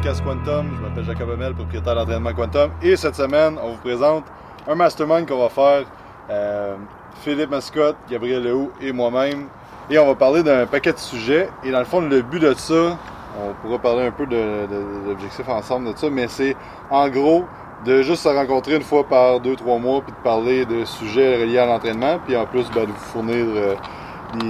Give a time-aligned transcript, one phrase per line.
[0.00, 0.66] podcast Quantum.
[0.76, 2.70] Je m'appelle Jacob Hamel, propriétaire d'entraînement Quantum.
[2.80, 4.24] Et cette semaine, on vous présente
[4.66, 5.84] un mastermind qu'on va faire.
[6.30, 6.76] Euh,
[7.16, 9.48] Philippe Mascotte, Gabriel Lehoux et moi-même.
[9.90, 11.50] Et on va parler d'un paquet de sujets.
[11.64, 12.96] Et dans le fond, le but de ça,
[13.38, 14.66] on pourra parler un peu de,
[15.06, 16.56] l'objectif ensemble de ça, mais c'est
[16.90, 17.44] en gros
[17.84, 21.42] de juste se rencontrer une fois par deux, trois mois, puis de parler de sujets
[21.42, 23.74] reliés à l'entraînement, puis en plus ben, de vous fournir euh,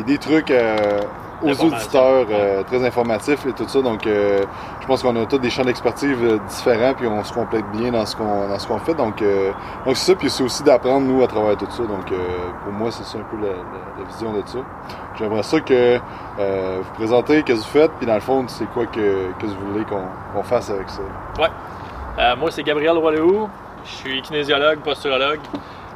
[0.07, 1.01] des, trucs euh,
[1.43, 3.83] aux auditeurs euh, très informatifs et tout ça.
[3.83, 4.07] Donc,
[4.91, 8.05] pense qu'on a tous des champs d'expertise euh, différents, puis on se complète bien dans
[8.05, 8.95] ce qu'on ce fait.
[8.95, 11.83] Donc, donc c'est ça, puis c'est aussi d'apprendre nous à travers tout ça.
[11.85, 12.13] Donc,
[12.65, 14.59] pour moi, c'est ça un peu la, vision de ça.
[15.19, 18.87] J'aimerais ça que vous présentez, qu'est-ce que vous faites, puis dans le fond, c'est quoi
[18.87, 21.03] que, vous voulez qu'on fasse avec ça.
[21.39, 22.37] Ouais.
[22.37, 23.49] moi, c'est Gabriel Roileau.
[23.85, 25.41] Je suis kinésiologue, posturologue.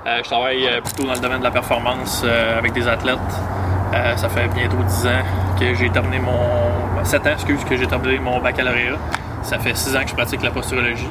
[0.07, 3.19] je travaille plutôt dans le domaine de la performance avec des athlètes.
[3.95, 5.23] Euh, ça fait bientôt 10 ans
[5.59, 6.33] que j'ai terminé mon.
[7.05, 8.97] 7 ans, excuse, que j'ai terminé mon baccalauréat.
[9.43, 11.09] Ça fait 6 ans que je pratique la posturologie.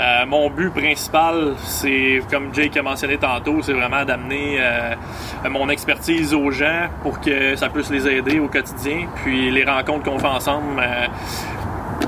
[0.00, 4.94] Euh, mon but principal, c'est, comme Jake a mentionné tantôt, c'est vraiment d'amener euh,
[5.48, 9.06] mon expertise aux gens pour que ça puisse les aider au quotidien.
[9.22, 10.82] Puis les rencontres qu'on fait ensemble,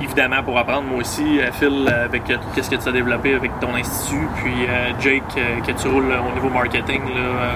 [0.02, 4.28] évidemment pour apprendre moi aussi, Phil, avec qu'est-ce que tu as développé avec ton institut,
[4.42, 4.66] puis
[5.00, 5.22] Jake,
[5.64, 7.52] que tu roules au niveau marketing, là,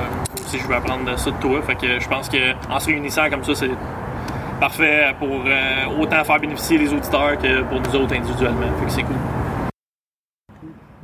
[0.46, 1.60] si je veux apprendre ça de toi.
[1.62, 3.70] Fait que je pense qu'en se réunissant comme ça, c'est
[4.60, 8.66] parfait pour euh, autant faire bénéficier les auditeurs que pour nous autres individuellement.
[8.88, 9.16] C'est cool.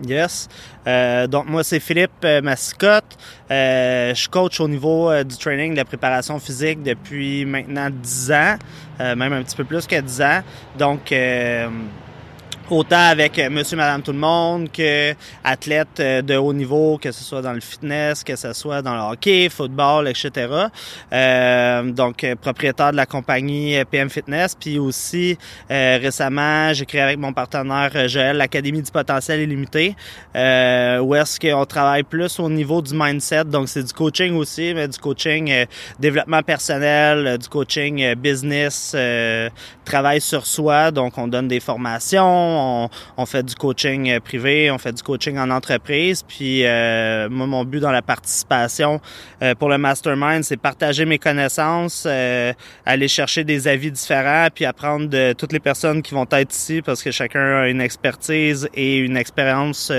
[0.06, 0.46] Yes.
[0.86, 3.16] Euh, donc moi c'est Philippe euh, Mascotte.
[3.48, 8.56] je coach au niveau du training de la préparation physique depuis maintenant 10 ans,
[9.00, 10.40] même un petit peu plus que 10 ans.
[10.78, 11.10] Donc
[12.70, 15.14] autant avec euh, monsieur, madame, tout le monde, que
[15.44, 18.94] athlètes euh, de haut niveau, que ce soit dans le fitness, que ce soit dans
[18.94, 20.48] le hockey, football, etc.
[21.12, 24.56] Euh, donc, euh, propriétaire de la compagnie PM Fitness.
[24.58, 25.38] Puis aussi,
[25.68, 29.94] récemment, j'ai créé avec mon partenaire Joël l'Académie du potentiel illimité,
[30.34, 33.44] euh, où est-ce qu'on travaille plus au niveau du mindset.
[33.44, 35.66] Donc, c'est du coaching aussi, mais du coaching
[35.98, 38.96] développement personnel, du coaching business,
[39.84, 40.90] travail sur soi.
[40.90, 45.38] Donc, on donne des formations, on, fait du coaching euh, privé, on fait du coaching
[45.38, 46.22] en entreprise.
[46.22, 49.00] Puis euh, moi, mon but dans la participation
[49.42, 52.06] euh, pour le mastermind, c'est partager mes connaissances,
[52.84, 56.82] aller chercher des avis différents, puis apprendre de toutes les personnes qui vont être ici,
[56.82, 59.92] parce que chacun a une expertise et une expérience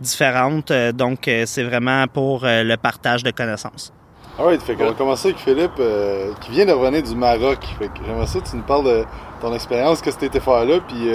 [0.00, 0.72] différente.
[0.94, 3.92] donc, c'est vraiment pour le partage de connaissances.
[4.38, 5.80] Alright, fait qu'on va commencer avec Philippe,
[6.42, 7.58] qui vient de revenir du Maroc.
[7.78, 9.04] Fait que j'aimerais ça que tu nous parles de
[9.40, 11.08] ton expérience, qu'est-ce que tu étais faire là, puis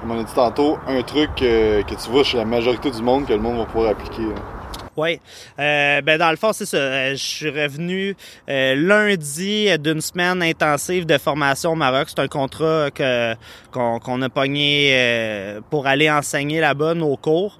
[0.00, 3.02] comme on a dit tantôt, un truc euh, que tu vois chez la majorité du
[3.02, 4.22] monde que le monde va pouvoir appliquer.
[4.96, 5.20] Oui.
[5.58, 6.78] Euh, ben dans le fond, c'est ça.
[6.78, 8.16] Euh, je suis revenu
[8.48, 12.06] euh, lundi d'une semaine intensive de formation au Maroc.
[12.08, 13.34] C'est un contrat que
[13.72, 17.58] qu'on a pogné euh, pour aller enseigner là-bas nos cours.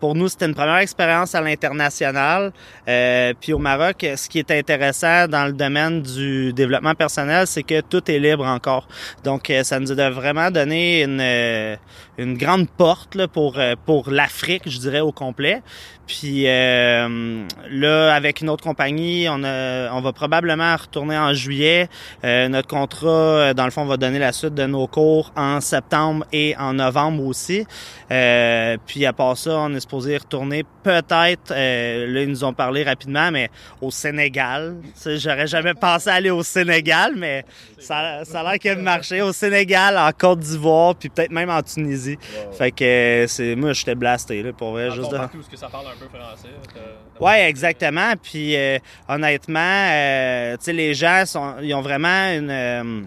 [0.00, 2.52] pour nous, c'était une première expérience à l'international.
[3.40, 7.80] puis au Maroc, ce qui est intéressant dans le domaine du développement personnel, c'est que
[7.80, 8.88] tout est libre encore.
[9.22, 11.78] Donc, ça nous a vraiment donné une
[12.18, 13.56] une grande porte là, pour
[13.86, 15.62] pour l'Afrique, je dirais au complet.
[16.08, 21.88] Puis euh, là, avec une autre compagnie, on, on va probablement retourner en juillet.
[22.24, 25.60] Euh, notre contrat, euh, dans le fond, va donner la suite de nos cours en
[25.60, 27.66] septembre et en novembre aussi.
[28.08, 33.30] puis à part ça, on est supposé retourner peut-être, là, ils nous ont parlé rapidement,
[33.30, 33.50] mais
[33.80, 34.76] au Sénégal.
[35.04, 37.44] J'aurais jamais pensé aller au Sénégal, mais
[37.78, 41.30] ça, ça a l'air qu'il y a marché au Sénégal, en Côte d'Ivoire, puis peut-être
[41.30, 42.18] même en Tunisie.
[42.56, 44.90] Fait que c'est moi, j'étais blasté, là, pour vrai.
[44.90, 45.18] juste de...
[45.42, 46.48] ce que ça parle français.
[47.20, 48.14] Ouais, exactement.
[48.22, 48.78] Puis euh,
[49.08, 53.02] honnêtement, euh, tu sais, les gens sont, ils ont vraiment une euh,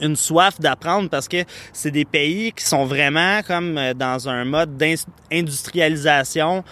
[0.00, 4.76] une soif d'apprendre parce que c'est des pays qui sont vraiment comme dans un mode
[4.76, 6.64] d'industrialisation.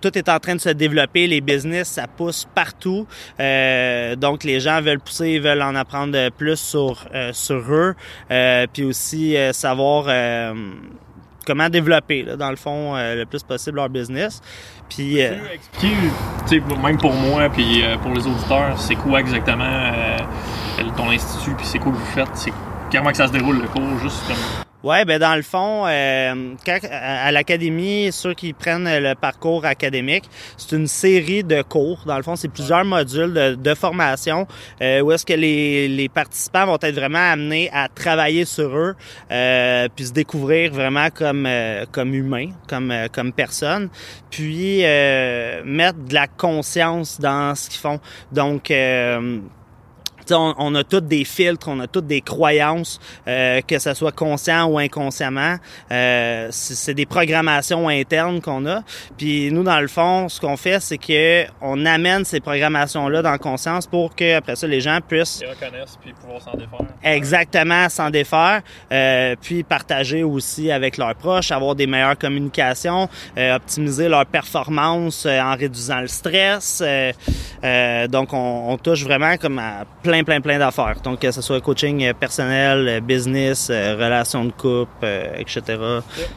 [0.00, 3.06] tout est en train de se développer, les business, ça pousse partout.
[3.38, 7.94] donc les gens veulent pousser, ils veulent en apprendre plus sur sur eux,
[8.72, 10.08] puis aussi savoir
[11.44, 14.40] comment développer, là, dans le fond, euh, le plus possible leur business.
[14.88, 15.36] Puis, euh...
[15.52, 20.18] expliquer, même pour moi, puis euh, pour les auditeurs, c'est quoi exactement euh,
[20.96, 22.52] ton institut, puis c'est que vous faites, c'est
[22.92, 26.54] comment que ça se déroule le cours, juste comme Ouais, ben dans le fond, euh,
[26.90, 30.24] à, l'académie, ceux qui prennent le parcours académique,
[30.58, 32.02] c'est une série de cours.
[32.04, 34.46] Dans le fond, c'est plusieurs modules de, formation
[34.82, 38.94] euh, où est-ce que les, les, participants vont être vraiment amenés à travailler sur eux,
[39.30, 43.88] euh, puis se découvrir vraiment comme euh, comme humain, comme euh, comme personne,
[44.30, 44.80] puis
[45.64, 48.00] mettre de la conscience dans ce qu'ils font.
[48.32, 48.70] Donc
[50.32, 54.12] on, on, a tous des filtres, on a toutes des croyances, euh, que ce soit
[54.12, 55.56] conscient ou inconsciemment.
[55.90, 58.82] Euh, c'est des programmations internes qu'on a.
[59.16, 63.30] Puis nous, dans le fond, ce qu'on fait, c'est que on amène ces programmations-là dans
[63.30, 66.86] la conscience pour que après ça, les gens puissent les reconnaissent puis pouvoir s'en défaire.
[67.02, 68.62] Exactement, s'en défaire.
[68.92, 75.26] Euh, puis partager aussi avec leurs proches, avoir des meilleures communications, euh, optimiser leur performance
[75.26, 76.82] euh, en réduisant le stress.
[78.08, 81.00] donc on, on touche vraiment comme à plein plein, plein, plein d'affaires.
[81.02, 85.62] Donc, que ce soit coaching personnel, euh, business, euh, relations de couple, euh, etc.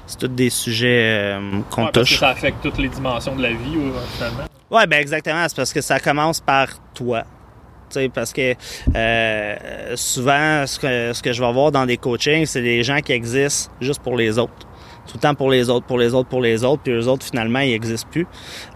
[0.08, 1.38] C'est tous des sujets
[1.70, 1.94] qu'on touche.
[1.94, 3.78] Parce que ça affecte toutes les dimensions de la vie,
[4.16, 4.44] finalement.
[4.72, 5.46] Oui, ben exactement.
[5.48, 7.24] C'est parce que ça commence par toi.
[7.90, 8.54] sais, parce que
[9.96, 13.14] souvent, ce que, ce que je vais voir dans des coachings, c'est des gens qui
[13.14, 14.68] existent juste pour les autres
[15.08, 17.26] tout le temps pour les autres, pour les autres, pour les autres, puis eux autres,
[17.26, 18.28] finalement, ils n'existent plus.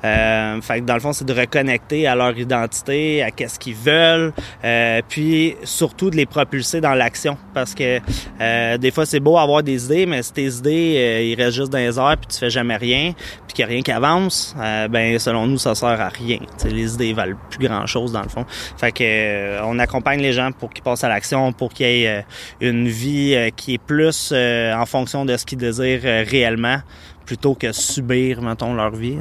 [0.04, 3.76] Euh, fait que dans le fond, c'est de reconnecter à leur identité, à qu'est-ce qu'ils
[3.76, 4.34] veulent,
[4.64, 8.00] euh, puis surtout de les propulser dans l'action, parce que
[8.40, 11.58] euh, des fois, c'est beau avoir des idées, mais si tes idées, euh, ils restent
[11.58, 13.14] juste dans les airs, puis tu fais jamais rien,
[13.48, 16.40] puis qu'il n'y a rien qui avance, euh, ben selon nous, ça sert à rien.
[16.58, 18.46] T'sais, les idées valent plus grand-chose, dans le fond.
[18.78, 22.26] Fait que on accompagne les gens pour qu'ils passent à l'action, pour qu'ils aient
[22.62, 26.80] une vie qui est plus en fonction de ce qu'ils désirent réellement
[27.26, 29.18] plutôt que subir, mettons, leur vie.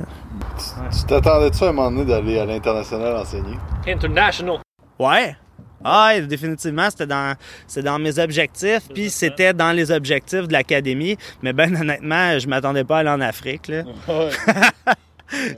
[0.90, 3.56] Tu t'attendais-tu à un moment donné d'aller à l'international enseigner?
[3.86, 4.58] International.
[4.98, 5.36] Ouais.
[5.82, 7.34] Ah, définitivement, c'était dans,
[7.66, 11.16] c'est dans mes objectifs, puis c'était dans les objectifs de l'académie.
[11.42, 13.68] Mais ben honnêtement, je m'attendais pas à aller en Afrique.
[13.68, 13.84] Là.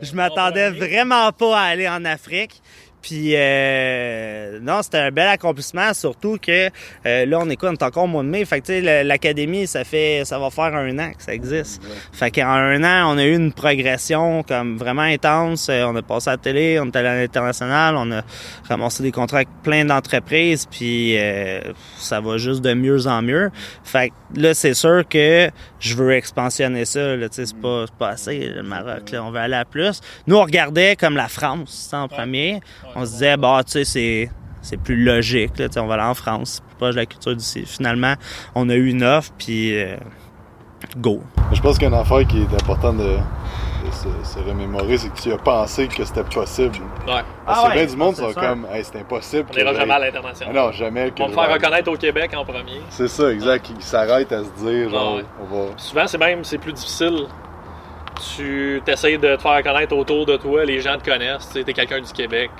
[0.03, 2.62] je m'attendais vraiment pas à aller en Afrique.
[3.03, 6.71] Puis euh, non, c'était un bel accomplissement, surtout que
[7.05, 8.45] euh, là, on est quoi, on est encore au mois de mai.
[8.45, 11.83] Fait que tu sais, l'académie, ça fait ça va faire un an que ça existe.
[12.13, 15.69] Fait qu'en un an, on a eu une progression comme vraiment intense.
[15.69, 18.23] Euh, on a passé à la télé, on est allé à l'international, on a
[18.69, 21.61] ramassé des contrats avec plein d'entreprises, puis euh,
[21.97, 23.51] ça va juste de mieux en mieux.
[23.83, 25.51] Fait que là, c'est sûr que
[25.81, 27.17] je veux expansionner ça.
[27.17, 29.11] Là, c'est pas, pas assez le Maroc.
[29.11, 30.01] Là, on veut aller à plus.
[30.27, 32.61] Nous, on regardait comme la France en premier
[32.95, 34.31] on se disait, bah, tu sais, c'est
[34.63, 35.59] c'est plus logique.
[35.59, 37.65] Là, on va aller en France, plus proche de la culture d'ici.
[37.67, 38.15] Finalement,
[38.55, 39.97] on a eu une offre, puis euh,
[40.97, 41.21] go.
[41.53, 43.17] Je pense qu'une affaire qui est importante de,
[44.25, 46.77] se, remémorer, c'est que tu as pensé que c'était possible.
[47.07, 47.23] Ouais.
[47.47, 49.49] ah ouais, bien du monde qui sont comme, hey, c'est impossible.
[49.53, 50.55] On n'ira jamais à l'international.
[50.55, 51.13] Non, jamais.
[51.19, 52.81] On va faire reconnaître au Québec en premier.
[52.89, 53.71] C'est ça, exact.
[53.77, 55.65] Ils s'arrêtent à se dire, genre, on va.
[55.77, 57.27] Souvent, c'est même c'est plus difficile
[58.37, 61.73] tu essayes de te faire reconnaître autour de toi, les gens te connaissent, tu es
[61.73, 62.51] quelqu'un du Québec,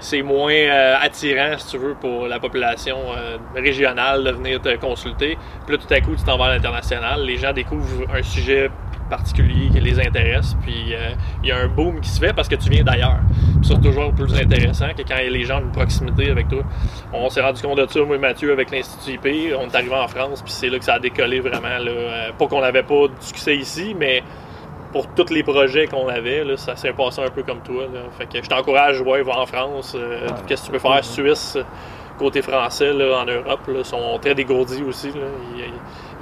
[0.00, 4.74] c'est moins euh, attirant, si tu veux, pour la population euh, régionale de venir te
[4.76, 5.36] consulter.
[5.66, 7.24] Puis là, tout à coup, tu t'en vas à l'international.
[7.24, 8.70] Les gens découvrent un sujet
[9.08, 11.10] particulier qui les intéresse, puis euh,
[11.42, 13.18] il y a un boom qui se fait parce que tu viens d'ailleurs.
[13.62, 16.62] C'est toujours plus intéressant que quand les gens ont une proximité avec toi.
[17.12, 19.54] On s'est rendu compte de ça, moi et Mathieu, avec l'Institut IP.
[19.58, 21.78] On est arrivé en France, puis c'est là que ça a décollé vraiment.
[21.78, 22.32] Là.
[22.38, 24.22] Pas qu'on n'avait pas de succès ici, mais
[24.92, 27.84] pour tous les projets qu'on avait, là, ça s'est passé un peu comme toi.
[27.92, 28.00] Là.
[28.18, 29.94] Fait que je t'encourage, ouais, va en France.
[29.96, 31.04] Euh, qu'est-ce que tu peux faire?
[31.04, 31.58] Suisse,
[32.20, 35.08] côté français, là, en Europe, là, sont très dégourdis aussi.
[35.08, 35.26] Là.
[35.56, 35.64] Ils,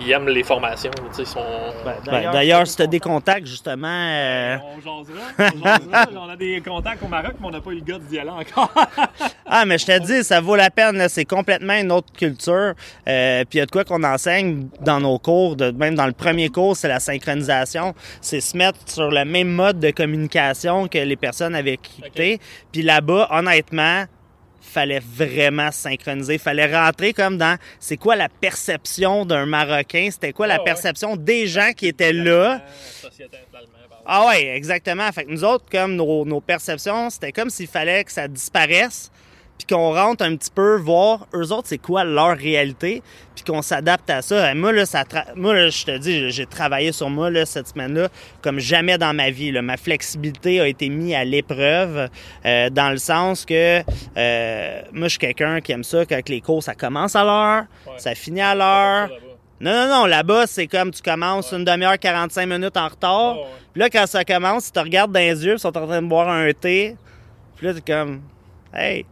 [0.01, 0.93] ils aiment les formations.
[1.19, 1.41] Ils sont...
[1.85, 3.89] Ben, D'ailleurs, si tu as des contacts, justement.
[3.89, 4.57] Euh...
[4.77, 5.25] On jasera.
[5.39, 6.09] On, jasera.
[6.17, 8.31] on a des contacts au Maroc, mais on n'a pas eu le gars d'y aller
[8.31, 8.73] encore.
[9.47, 11.05] ah, mais je te dis, ça vaut la peine.
[11.09, 12.75] C'est complètement une autre culture.
[13.09, 16.07] Euh, Puis il y a de quoi qu'on enseigne dans nos cours, de, même dans
[16.07, 17.95] le premier cours, c'est la synchronisation.
[18.21, 22.39] C'est se mettre sur le même mode de communication que les personnes avaient quitté.
[22.71, 24.05] Puis là-bas, honnêtement,
[24.61, 26.39] fallait vraiment synchroniser.
[26.39, 31.17] Fallait rentrer comme dans c'est quoi la perception d'un Marocain, c'était quoi la ah perception
[31.17, 32.63] des gens qui étaient là?
[34.07, 35.11] Ah ouais, exactement.
[35.13, 39.11] Fait que nous autres, comme nos, nos perceptions, c'était comme s'il fallait que ça disparaisse
[39.59, 43.03] puis qu'on rentre un petit peu voir eux autres c'est quoi leur réalité,
[43.35, 44.55] puis qu'on s'adapte à ça.
[44.55, 48.09] moi là, ça moi je te dis, j'ai travaillé sur moi là, cette semaine-là
[48.41, 49.51] comme jamais dans ma vie.
[49.51, 49.61] Là.
[49.61, 52.09] Ma flexibilité a été mise à l'épreuve
[52.47, 53.83] euh, dans le sens que
[54.17, 57.65] euh, moi je suis quelqu'un qui aime ça quand les cours ça commence à l'heure,
[57.99, 59.11] ça finit à l'heure.
[59.61, 63.39] Non, non, non, là-bas, c'est comme tu commences une demi-heure, 45 minutes en retard.
[63.73, 66.01] Puis là, quand ça commence, tu te regardes dans les yeux, ils sont en train
[66.01, 66.95] de boire un thé.
[67.57, 68.21] Puis là, t'es comme,
[68.73, 69.05] hey,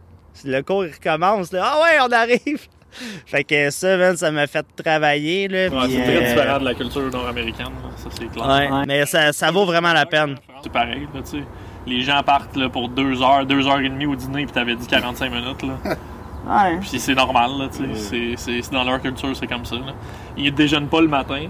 [0.45, 1.51] le cours il recommence.
[1.51, 1.63] Là.
[1.63, 2.67] Ah ouais, on arrive!
[3.25, 5.47] fait que ça, ça m'a fait travailler.
[5.47, 8.47] Là, ouais, c'est très euh, différent de la culture nord-américaine, ça c'est clair.
[8.47, 10.35] Ouais, mais ça, ça vaut vraiment la peine.
[10.63, 11.43] C'est pareil, là, tu sais.
[11.85, 14.75] Les gens partent là, pour deux heures, deux heures et demie au dîner, puis t'avais
[14.75, 15.63] dit 45 minutes.
[15.63, 15.95] Là.
[16.47, 16.77] Ouais.
[16.79, 18.35] Puis c'est normal, là, tu sais.
[18.37, 19.75] C'est, dans leur culture, c'est comme ça.
[19.75, 19.93] Là.
[20.37, 21.47] Ils déjeunent pas le matin,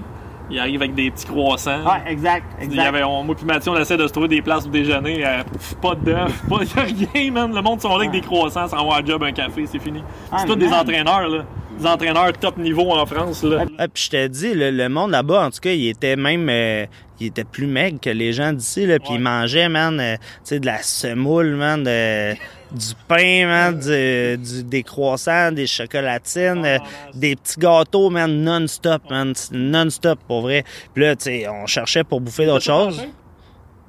[0.49, 1.83] il arrive avec des petits croissants.
[1.83, 2.87] Ouais, exact, Il y exact.
[2.87, 5.25] avait, on, moi puis Mathieu, on essaie de se trouver des places pour déjeuner.
[5.25, 6.81] euh, pff, pas d'œufs, pas a
[7.13, 7.53] rien, man.
[7.53, 10.01] Le monde sont là avec des croissants sans avoir un job, un café, c'est fini.
[10.31, 11.43] Ah, c'est tous des entraîneurs, là.
[11.79, 13.65] Des entraîneurs top niveau en France, là.
[13.77, 16.47] Ah, puis je te dis, le, le monde là-bas, en tout cas, il était même,
[16.49, 16.85] euh,
[17.19, 18.99] il était plus maigre que les gens d'ici, là.
[18.99, 19.15] Puis Ouais.
[19.15, 24.37] ils mangeaient, man, euh, tu sais, de la semoule, man, de, du pain, man, du,
[24.37, 26.77] du- des croissants, des chocolatines, euh,
[27.13, 30.63] des petits gâteaux, man, non-stop, man, non-stop, pour vrai.
[30.93, 33.01] Puis là, tu sais, on cherchait pour bouffer d'autres choses.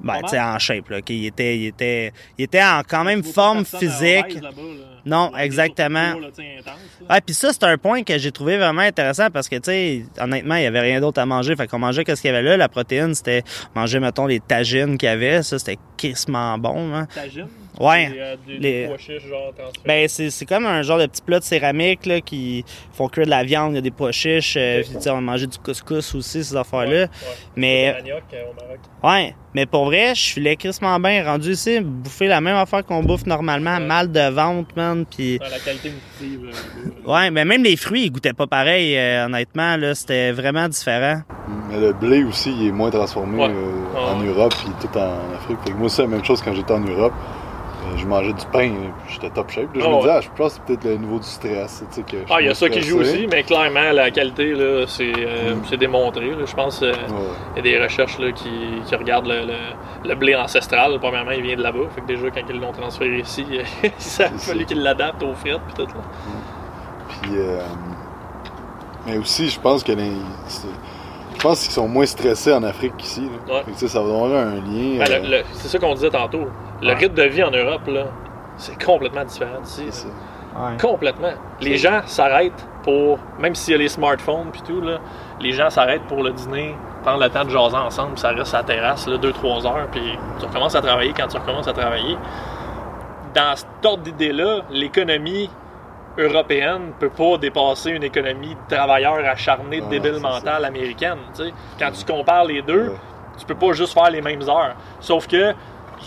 [0.01, 3.23] Ben, tu sais, en shape, là, qu'il était, il était, il était en quand même
[3.23, 4.41] forme physique.
[4.41, 4.49] là.
[5.05, 6.13] Non, exactement.
[7.09, 10.05] Ouais, puis ça, c'est un point que j'ai trouvé vraiment intéressant parce que, tu sais,
[10.19, 11.55] honnêtement, il y avait rien d'autre à manger.
[11.55, 12.57] Fait qu'on mangeait qu'est-ce qu'il y avait là.
[12.57, 13.43] La protéine, c'était
[13.75, 15.41] manger, mettons, les tagines qu'il y avait.
[15.43, 17.07] Ça, c'était crissement bon, hein.
[17.13, 17.47] Tagine?
[17.79, 18.09] Ouais.
[18.09, 19.83] Des, euh, des, Les- des pois chiches, genre, transférés.
[19.85, 23.25] Ben, c'est, c'est comme un genre de petit plat de céramique, là, qui font cuire
[23.25, 24.55] de la viande, il y a des pois chiches.
[24.57, 27.01] euh, puis, tu sais, on mangeait du couscous aussi, ces Ouais, affaires-là.
[27.03, 27.09] ouais.
[27.55, 28.79] Mais, Le manioc, euh, au Maroc.
[29.03, 29.35] ouais.
[29.55, 31.23] Mais pour vrai, je filais crissement bien.
[31.25, 33.77] Rendu ici, bouffer la même affaire qu'on bouffe normalement.
[33.77, 33.85] Ouais.
[33.85, 35.05] Mal de ventre, man.
[35.09, 36.51] Puis, Ouais, la qualité nutritive.
[37.07, 39.95] euh, ouais, mais même les fruits, ils goûtaient pas pareil, euh, honnêtement, là.
[39.95, 41.21] C'était vraiment différent.
[41.69, 43.49] Mais le blé aussi, il est moins transformé Ouais.
[43.49, 44.27] euh, Ah en ouais.
[44.27, 45.57] Europe puis tout en Afrique.
[45.65, 47.13] Fait que moi, c'est la même chose quand j'étais en Europe.
[47.81, 49.73] Euh, je mangeais du pain, euh, j'étais top shape.
[49.73, 51.81] Là, je Ah me disais, ah, je pense que c'est peut-être le niveau du stress.
[51.89, 54.51] tu sais, que Ah, il y a ça qui joue aussi, mais clairement, la qualité,
[54.53, 55.61] là, c'est euh, Mm.
[55.69, 56.31] c'est démontré.
[56.31, 56.45] là.
[56.45, 56.95] Je pense qu'il Ouais.
[57.55, 58.49] y a des recherches là, qui,
[58.85, 60.99] qui regardent le, le- le blé ancestral.
[60.99, 61.87] Premièrement, il vient de là-bas.
[61.95, 63.45] Fait que déjà, quand ils l'ont transféré ici,
[63.97, 65.87] ça a fallu qu'ils l'adaptent aux frites puis tout.
[65.93, 66.01] Là.
[67.21, 67.61] Puis, euh,
[69.07, 70.11] mais aussi, je pense que les-
[71.39, 73.29] je pense qu'ils sont moins stressés en Afrique qu'ici.
[73.47, 73.87] Ouais.
[73.87, 75.05] Ça va avoir un lien.
[75.05, 76.47] Ben, euh, c'est ça qu'on disait tantôt.
[76.81, 78.07] Le rythme de vie en Europe, là,
[78.57, 79.85] c'est complètement différent d'ici.
[80.53, 80.75] Ouais.
[80.81, 81.31] Complètement.
[81.61, 84.99] Les gens s'arrêtent pour, même s'il y a les smartphones puis tout, là,
[85.39, 88.53] les gens s'arrêtent pour le dîner, prendre le temps de jaser ensemble, puis ça reste
[88.53, 92.17] à la terrasse 2-3 heures, puis tu recommences à travailler quand tu recommences à travailler.
[93.33, 95.49] Dans cet ordre d'idée-là, l'économie
[96.17, 101.19] européenne ne peut pas dépasser une économie de travailleurs acharnés, de Ah, débiles mentales américaines.
[101.77, 102.93] Quand tu compares les deux,
[103.37, 104.75] tu peux pas juste faire les mêmes heures.
[104.99, 105.53] Sauf que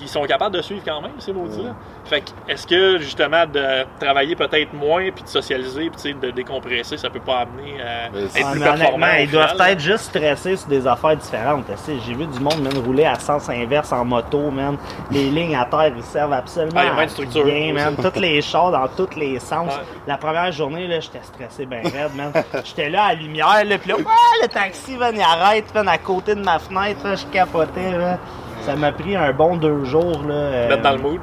[0.01, 1.71] ils sont capables de suivre quand même, ces maudits-là.
[1.71, 1.75] Ouais.
[2.05, 6.97] Fait que, est-ce que, justement, de travailler peut-être moins, puis de socialiser, puis de décompresser,
[6.97, 10.05] ça peut pas amener à Mais être c'est- Ah, plus performant ils doivent être juste
[10.05, 11.65] stressés sur des affaires différentes.
[11.87, 14.77] J'ai vu du monde même rouler à sens inverse en moto, man.
[15.11, 17.45] Les lignes à terre, ils servent absolument Ah, il y a bien à de structure.
[17.45, 17.97] rien, man.
[18.01, 19.69] Toutes les chars dans tous les sens.
[19.69, 19.83] Ouais.
[20.07, 22.33] La première journée, là, j'étais stressé ben raide, man.
[22.65, 23.97] J'étais là à la lumière, là, pis là,
[24.43, 28.19] le taxi, man, il arrête, man, à côté de ma fenêtre, là, je capotais, là.
[28.65, 30.35] Ça m'a pris un bon deux jours, là.
[30.35, 31.21] euh, Mettre dans le mood?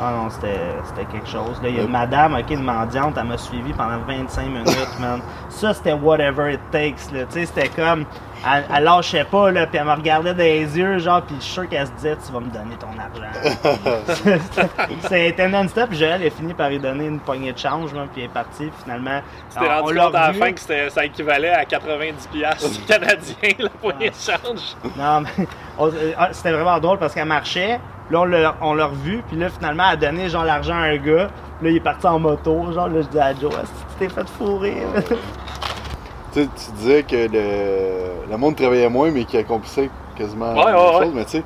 [0.00, 1.60] Ah non, c'était quelque chose.
[1.62, 4.88] Là, il y a une madame, ok, une mendiante, elle m'a suivi pendant 25 minutes,
[5.00, 5.20] man.
[5.48, 7.24] Ça, c'était whatever it takes, là.
[7.26, 8.04] Tu sais, c'était comme.
[8.46, 11.44] Elle, elle lâchait pas, là, puis elle me regardait dans les yeux, genre, puis je
[11.44, 14.38] suis sûr qu'elle se disait, tu vas me donner ton argent.
[15.08, 18.24] C'était non-stop, puis Joël a fini par lui donner une poignée de change, puis elle
[18.24, 19.20] est partie, finalement.
[19.50, 20.60] Tu t'es rendu compte à la fin que
[20.90, 24.76] ça équivalait à 90$ piastres canadiens, la poignée de change.
[24.96, 25.46] Non, mais
[25.78, 27.80] on- euh, ah, c'était vraiment drôle parce qu'elle marchait.
[28.10, 29.22] Là, on l'a, on l'a revu.
[29.28, 31.28] Puis là, finalement, elle a donné genre l'argent à un gars.
[31.62, 32.70] Là, il est parti en moto.
[32.72, 33.66] Genre, là, je dis à Joe, que tu
[33.98, 34.82] t'es fait fourrer.
[36.34, 40.64] Tu sais, tu disais que le, le monde travaillait moins, mais qu'il accomplissait quasiment Ouais,
[40.64, 41.00] la même ouais, chose.
[41.00, 41.10] ouais.
[41.14, 41.42] Mais tu sais,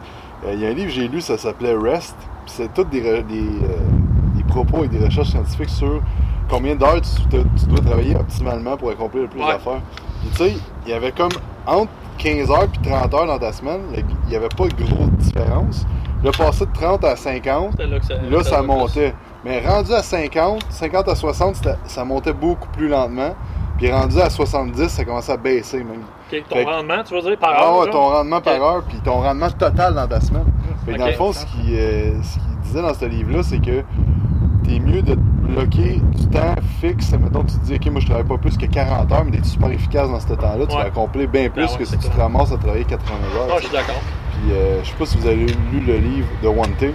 [0.46, 2.16] euh, il y a un livre que j'ai lu, ça s'appelait Rest.
[2.46, 6.00] Puis c'est tous des, euh, des propos et des recherches scientifiques sur
[6.48, 9.82] combien d'heures tu, dois travailler optimalement pour accomplir le plus d'affaires.
[10.20, 10.54] Puis tu sais,
[10.86, 11.28] il y avait comme
[11.66, 15.10] entre 15 heures et 30 heures dans ta semaine, il n'y avait pas de grosse
[15.18, 15.86] différence.
[16.24, 19.14] Là, passer de 30 à 50, C'est là ça, Là, ça va montait.
[19.44, 23.34] Mais rendu à 50, 50 à 60, c'était- ça montait beaucoup plus lentement.
[23.78, 26.02] Puis rendu à 70, ça commençait à baisser même.
[26.48, 27.78] Ton Fait rendement, tu veux dire, par Ah heure?
[27.78, 27.92] ouais, genre?
[27.94, 30.44] ton rendement par heure, puis ton rendement total dans ta semaine.
[30.84, 33.58] Fait que dans le fond, ce qu'il euh, ce qu'il disait dans ce livre-là, c'est
[33.60, 33.82] que
[34.64, 37.12] t'es mieux de te bloquer du temps fixe.
[37.12, 39.46] Mettons, tu te dis, OK, moi, je travaille pas plus que 40 heures, mais d'être
[39.46, 40.66] super efficace dans ce temps-là.
[40.66, 40.82] Tu Ouais.
[40.82, 43.48] vas accomplir bien plus Ah ouais, que si tu te ramasses à travailler 80 heures.
[43.50, 43.94] Ah, je suis d'accord.
[44.32, 46.92] Puis, euh, je sais pas si vous avez lu le livre The One Thing.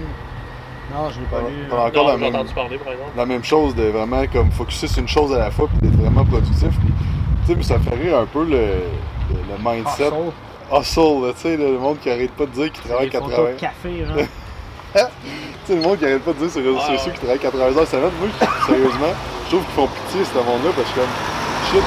[0.94, 1.68] Non, je l'ai pas lu.
[1.70, 3.12] T'as encore Non, la j'ai même, entendu parler, par exemple.
[3.18, 6.00] la même chose de vraiment comme focuser sur une chose à la fois puis d'être
[6.00, 6.70] vraiment productif.
[6.70, 6.94] Puis,
[7.42, 10.12] tu sais, puis ça fait rire un peu le, le, le mindset.
[10.72, 13.50] Hustle, tu sais, le monde qui arrête pas de dire qu'il travaille Des photos 80
[13.54, 14.16] de café, genre.
[15.66, 17.12] Tu sais, le monde qui arrête pas de dire sur les réseaux Ouais, sociaux ouais.
[17.12, 18.12] qu'il travaille 80 heures semaine.
[18.20, 18.30] Moi,
[18.68, 19.14] sérieusement,
[19.46, 21.10] je trouve qu'ils font pitié, ce monde-là, parce que comme,
[21.72, 21.84] shit,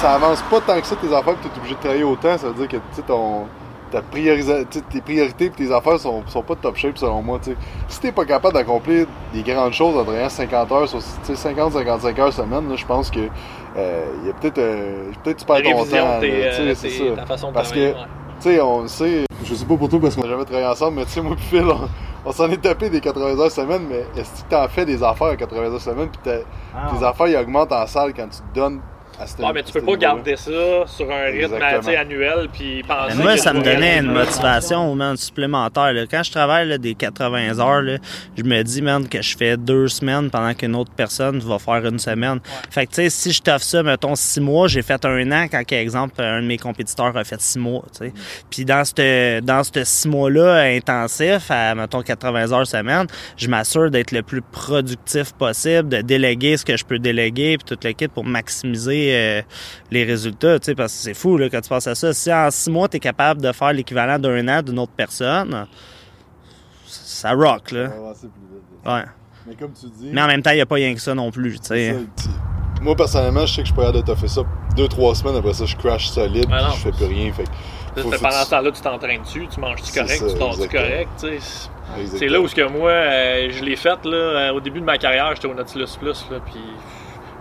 [0.00, 2.36] ça avance pas tant que ça tes affaires, puis t'es obligé de travailler autant.
[2.38, 3.44] Ça veut dire que, tu sais, ton.
[3.92, 7.38] Ta priorisa- tes priorités et tes affaires sont, sont pas top shape selon moi.
[7.42, 7.56] tu sais.
[7.88, 12.32] Si t'es pas capable d'accomplir des grandes choses en travaillant 50 heures, sur 50-55 heures
[12.32, 13.20] semaine, là, je pense que
[13.76, 16.16] euh, il y a peut-être euh, peut-être tu perds ton temps.
[16.16, 17.16] de tes, là, tu sais, euh, c'est tes- ça.
[17.16, 17.94] ta façon de Parce que- ouais.
[18.40, 20.66] Tu sais, on le sait, je sais pas pour toi parce qu'on n'a jamais travaillé
[20.66, 21.88] ensemble, mais tu sais, moi puis Phil, on,
[22.28, 25.28] on s'en est tapé des 80 heures semaine, mais est-ce que t'en fais des affaires
[25.28, 26.40] à 80 heures semaine, puis t'as-
[26.74, 26.90] Ah.
[26.98, 28.80] tes affaires, ils augmentent en salle quand tu te donnes
[29.38, 30.50] Ouais, mais tu à peux pas garder ça
[30.86, 31.80] sur un rythme Exactement.
[31.80, 35.92] tu sais, annuel puis penser Mais moi, ça me donnait une motivation man, supplémentaire.
[35.92, 36.04] là.
[36.10, 37.98] Quand je travaille là, des 80 heures, là,
[38.36, 41.84] je me dis man, que je fais deux semaines pendant qu'une autre personne va faire
[41.86, 42.40] une semaine.
[42.70, 45.46] Fait que tu sais, si je t'offre ça, mettons six mois, j'ai fait un an
[45.50, 47.84] quand, par exemple, un de mes compétiteurs a fait six mois.
[47.92, 48.12] tu sais.
[48.50, 53.90] Puis dans ce dans ce six mois-là intensif, à mettons 80 heures semaine, je m'assure
[53.90, 57.92] d'être le plus productif possible, de déléguer ce que je peux déléguer, puis tout le
[57.92, 59.42] kit pour maximiser euh,
[59.90, 62.12] les résultats, tu sais, parce que c'est fou là, quand tu penses à ça.
[62.12, 65.66] Si en six mois, tu es capable de faire l'équivalent d'un an d'une autre personne,
[66.86, 67.84] ça rock, là.
[67.84, 68.86] On va avancer plus vite.
[68.86, 69.04] Ouais.
[69.46, 71.14] Mais comme tu dis, Mais en même temps, il n'y a pas rien que ça
[71.14, 71.96] non plus, tu sais.
[72.80, 74.42] moi personnellement, je sais que je peux de t'offrir ça
[74.76, 76.70] 2-trois semaines, après ça, je crash solide, non.
[76.76, 77.32] je fais plus rien.
[77.32, 77.50] Fait que
[78.02, 81.40] fait pendant ce temps-là, tu t'entraînes dessus, tu manges-tu correct, ça, tu dors-tu correct, tu
[81.40, 81.68] sais?
[82.16, 84.84] C'est là où ce que moi, euh, je l'ai fait, là, euh, au début de
[84.84, 86.60] ma carrière, j'étais au Nautilus Plus, là, puis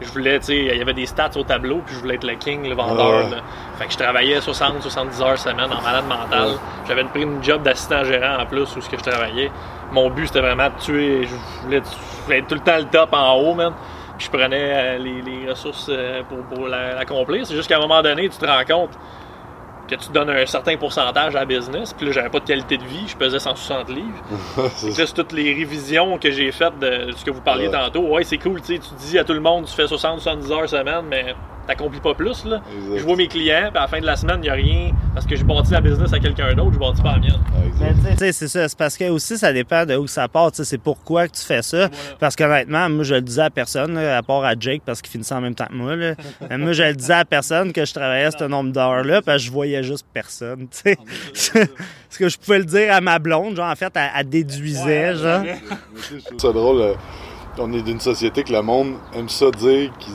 [0.02, 2.24] je voulais, tu sais, il y avait des stats au tableau, puis je voulais être
[2.26, 3.30] le king, le vendeur, ouais.
[3.32, 3.38] là.
[3.78, 6.48] Fait que je travaillais 60, 70 heures semaine en malade mental.
[6.50, 6.56] Ouais.
[6.88, 9.52] J'avais pris une job d'assistant gérant en plus où ce que je travaillais.
[9.92, 12.86] Mon but, c'était vraiment de tuer, je voulais, je voulais être tout le temps le
[12.86, 13.74] top en haut, man.
[14.18, 17.46] Puis je prenais euh, les, les ressources euh, pour, pour la- l'accomplir.
[17.46, 18.92] C'est juste qu'à un moment donné, tu te rends compte
[19.88, 21.94] que tu donnes un certain pourcentage à la business.
[21.94, 24.08] Puis là, j'avais pas de qualité de vie, je pesais 160 livres.
[24.76, 27.72] c'est c'est toutes les révisions que j'ai faites de ce que vous parliez Ouais.
[27.74, 28.08] tantôt.
[28.08, 30.70] Ouais, c'est cool, tu sais, tu dis à tout le monde, tu fais 60-70 heures
[30.70, 31.36] semaine, mais
[31.76, 32.62] t'accomplis pas plus, là.
[32.76, 32.98] Exact.
[33.00, 34.92] Je vois mes clients, puis à la fin de la semaine, il n'y a rien,
[35.14, 37.40] parce que j'ai bâti la business à quelqu'un d'autre, je bâtis pas la mienne.
[37.54, 38.68] Ah, c'est ça.
[38.68, 40.52] C'est parce que aussi, ça dépend de où ça part.
[40.54, 41.78] C'est pourquoi que tu fais ça.
[41.88, 41.90] Voilà.
[42.20, 45.12] Parce qu'honnêtement, moi, je le disais à personne, là, à part à Jake, parce qu'il
[45.12, 45.96] finissait en même temps que moi.
[45.96, 46.14] Là.
[46.50, 49.44] Mais moi, je le disais à personne que je travaillais ce nombre d'heures-là, parce que
[49.48, 50.68] je voyais juste personne.
[50.72, 50.98] sais.
[50.98, 51.52] Parce
[52.20, 55.42] que je pouvais le dire à ma blonde, genre, en fait, elle, elle déduisait, genre.
[56.38, 56.82] Ça drôle.
[56.82, 56.94] euh,
[57.58, 60.14] On est d'une société que le monde aime ça dire qu'ils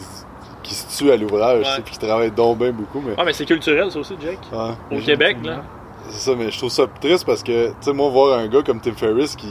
[0.67, 1.83] qu'ils se tuent à l'ouvrage, Ouais.
[1.85, 3.01] puis qu'ils travaillent donc bien beaucoup.
[3.01, 4.39] Mais, Ah, mais c'est culturel, ça aussi, Jake.
[4.53, 4.97] Ouais.
[4.99, 5.63] Au Québec, là.
[6.11, 8.63] C'est ça, mais je trouve ça triste parce que, tu sais, moi, voir un gars
[8.63, 9.49] comme Tim Ferriss qui,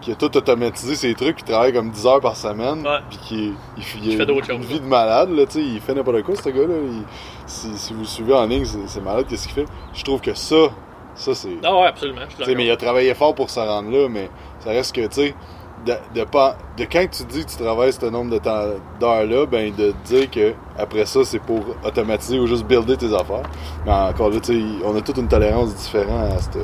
[0.00, 3.54] qui a tout automatisé ses trucs, qui travaille comme 10 heures par semaine, puis qui
[3.76, 4.80] il, il, Qui a fait d'autres une choses, vie là.
[4.80, 6.74] de malade, là, tu sais, il fait n'importe quoi, ce gars-là.
[6.84, 7.02] il-
[7.46, 9.66] si, si vous le suivez en ligne, c'est malade, qu'est-ce qu'il fait.
[9.94, 10.56] Je trouve que ça,
[11.14, 11.56] ça, c'est.
[11.62, 12.22] Ah ouais, absolument.
[12.28, 14.30] Je Tu sais, mais il a travaillé fort pour se rendre là, mais
[14.60, 15.34] ça reste que, tu sais,
[15.86, 18.64] de, de, pas, de quand tu dis que tu travailles ce nombre de temps
[19.00, 23.42] d'heures-là, ben de dire que après ça, c'est pour automatiser ou juste builder tes affaires.
[23.84, 24.38] Mais encore là,
[24.84, 26.58] on a toute une tolérance différente à ce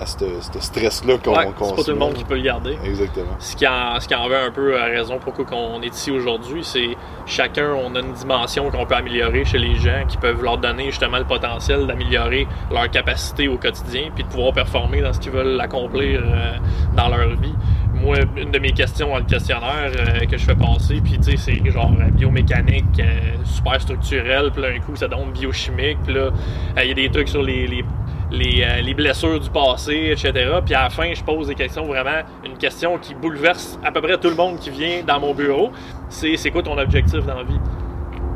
[0.00, 2.76] à ce ce stress-là qu'on Ouais, c'est pas tout le monde qui peut le garder.
[2.84, 3.36] Exactement.
[3.38, 6.10] Ce qui, en, ce qui en veut un peu à raison pourquoi on est ici
[6.10, 10.42] aujourd'hui, c'est chacun, on a une dimension qu'on peut améliorer chez les gens qui peuvent
[10.42, 15.12] leur donner justement le potentiel d'améliorer leur capacité au quotidien puis de pouvoir performer dans
[15.12, 16.56] ce qu'ils veulent accomplir euh,
[16.96, 17.54] dans leur vie.
[17.94, 21.32] Moi, une de mes questions dans le questionnaire euh, que je fais passer, puis tu
[21.32, 25.98] sais, c'est genre euh, biomécanique, euh, super structurel, puis là, un coup, ça donne biochimique,
[26.04, 26.30] puis là,
[26.82, 27.84] il y a des trucs sur les, les
[28.30, 30.32] les, les blessures du passé, etc.
[30.62, 34.02] Puis à la fin, je pose des questions vraiment, une question qui bouleverse à peu
[34.02, 35.70] près tout le monde qui vient dans mon bureau.
[36.10, 37.58] C'est c'est quoi ton objectif dans la vie?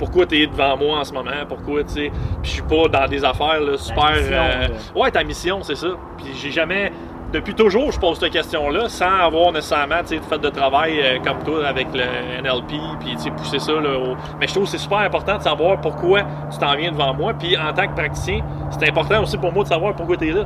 [0.02, 1.30] Pourquoi tu es devant moi en ce moment?
[1.48, 2.10] Pourquoi, tu sais?
[2.42, 4.10] Puis je suis pas dans des affaires là, super.
[4.10, 5.00] mission, euh.
[5.00, 5.90] Ouais, ta mission, c'est ça.
[6.16, 6.90] Puis j'ai jamais.
[7.32, 11.18] Depuis toujours, je pose cette question-là sans avoir nécessairement tu sais, fait de travail euh,
[11.24, 12.02] comme toi avec le
[12.42, 13.72] NLP, puis tu sais, pousser ça.
[13.72, 16.92] Là, au- Mais je trouve que c'est super important de savoir pourquoi tu t'en viens
[16.92, 17.32] devant moi.
[17.32, 18.40] Puis en tant que praticien,
[18.70, 20.42] c'est important aussi pour moi de savoir pourquoi tu es là.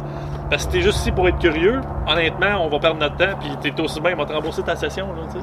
[0.49, 1.81] Parce que t'es juste ici pour être curieux.
[2.07, 4.77] Honnêtement, on va perdre notre temps, puis t'es aussi bien, on va te rembourser ta
[4.77, 5.09] session.
[5.09, 5.39] Là, tu.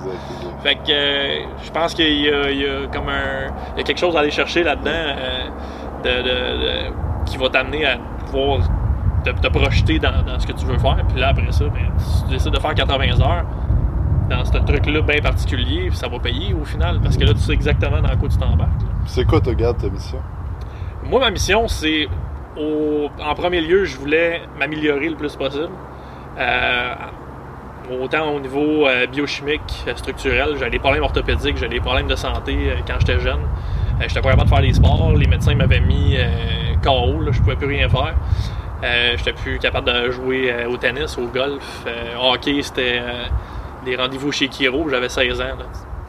[0.63, 3.51] Fait que euh, je pense qu'il y, a- il y a comme un.
[3.75, 5.49] Il y a quelque chose à aller chercher là-dedans euh,
[6.05, 7.97] de, de- de- qui va t'amener à
[8.31, 8.59] pouvoir
[9.23, 10.97] te, te projeter dans, dans ce que tu veux faire.
[11.07, 13.45] Puis là, après ça, ben, si tu décides de faire 80 heures
[14.29, 16.99] dans ce truc-là bien particulier, ça va payer au final.
[17.01, 18.71] Parce que là, tu sais exactement dans quoi tu t'embarques.
[19.05, 20.19] C'est quoi, toi, garde ta mission?
[21.09, 22.07] Moi, ma mission, c'est.
[22.57, 25.69] au- En premier lieu, je voulais m'améliorer le plus possible.
[26.39, 26.93] Euh,
[28.01, 32.15] autant au niveau euh, biochimique, euh, structurel, j'avais des problèmes orthopédiques, j'avais des problèmes de
[32.15, 33.41] santé euh, quand j'étais jeune.
[34.01, 36.17] J'étais pas capable de faire des sports, les médecins m'avaient mis
[36.83, 38.15] KO, là, je pouvais plus rien faire.
[38.83, 41.83] Euh, j'étais plus capable de jouer euh, au tennis, au golf.
[41.87, 43.01] Euh, hockey, c'était
[43.85, 45.45] des rendez-vous chez Kiro, j'avais 16 ans.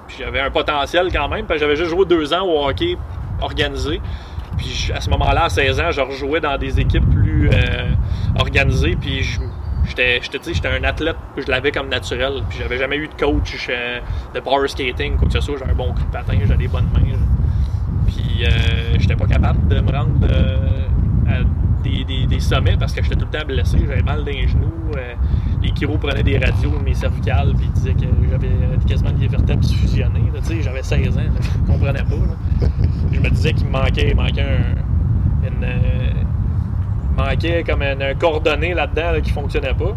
[0.08, 2.96] Puis j'avais un potentiel quand même, j'avais juste joué deux ans au hockey
[3.40, 4.00] organisé.
[4.58, 7.50] Puis à ce moment-là, à 16 ans, je rejouais dans des équipes plus
[8.38, 8.96] organisées.
[9.00, 9.40] Puis je-
[9.88, 12.42] j'étais, j'étais, un athlète, je l'avais comme naturel.
[12.48, 13.68] Puis j'avais jamais eu de coach
[14.34, 15.56] de power skating, quoi que ce soit.
[15.58, 17.00] J'avais un bon coup de patin, j'avais des bonnes mains.
[18.16, 20.56] Puis euh, j'étais pas capable de me rendre euh,
[21.28, 23.78] à des, des- des sommets parce que j'étais tout le temps blessé.
[23.86, 24.70] J'avais mal dans les genoux.
[24.96, 25.14] euh,
[25.62, 28.48] les chiros prenaient des radios de mes cervicales puis disaient que j'avais
[28.86, 30.30] quasiment les vertèbres fusionnées.
[30.62, 32.68] j'avais 16 ans, là, je comprenais pas.
[33.12, 36.10] Je me disais qu'il me manquait, manquait un, une, euh,
[37.16, 39.96] manquait comme un, coordonné là-dedans là, qui fonctionnait pas.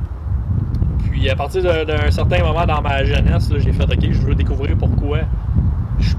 [1.11, 4.77] Puis à partir d'un- certain moment dans ma jeunesse, j'ai fait OK, je veux découvrir
[4.77, 5.19] pourquoi.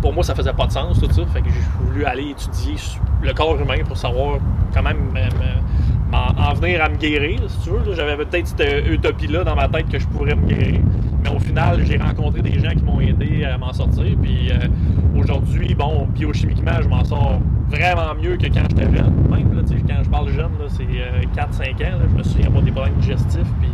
[0.03, 1.23] Pour moi, ça faisait pas de sens tout ça.
[1.27, 2.75] Fait que j'ai voulu aller étudier
[3.23, 4.38] le corps humain pour savoir
[4.75, 7.95] quand même me- me- m'en- en venir à me guérir, si tu veux.
[7.95, 10.81] J'avais peut-être cette utopie-là dans ma tête que je pourrais me guérir.
[11.23, 14.05] Mais au final, j'ai rencontré des gens qui m'ont aidé à m'en sortir.
[14.23, 14.69] Puis euh,
[15.17, 19.12] aujourd'hui, bon, biochimiquement, je m'en sors vraiment mieux que quand j'étais jeune.
[19.31, 21.99] Même, là, quand je parle jeune, c'est euh, 4-5 ans.
[21.99, 23.53] là, je me souviens avoir des problèmes digestifs.
[23.61, 23.69] Puis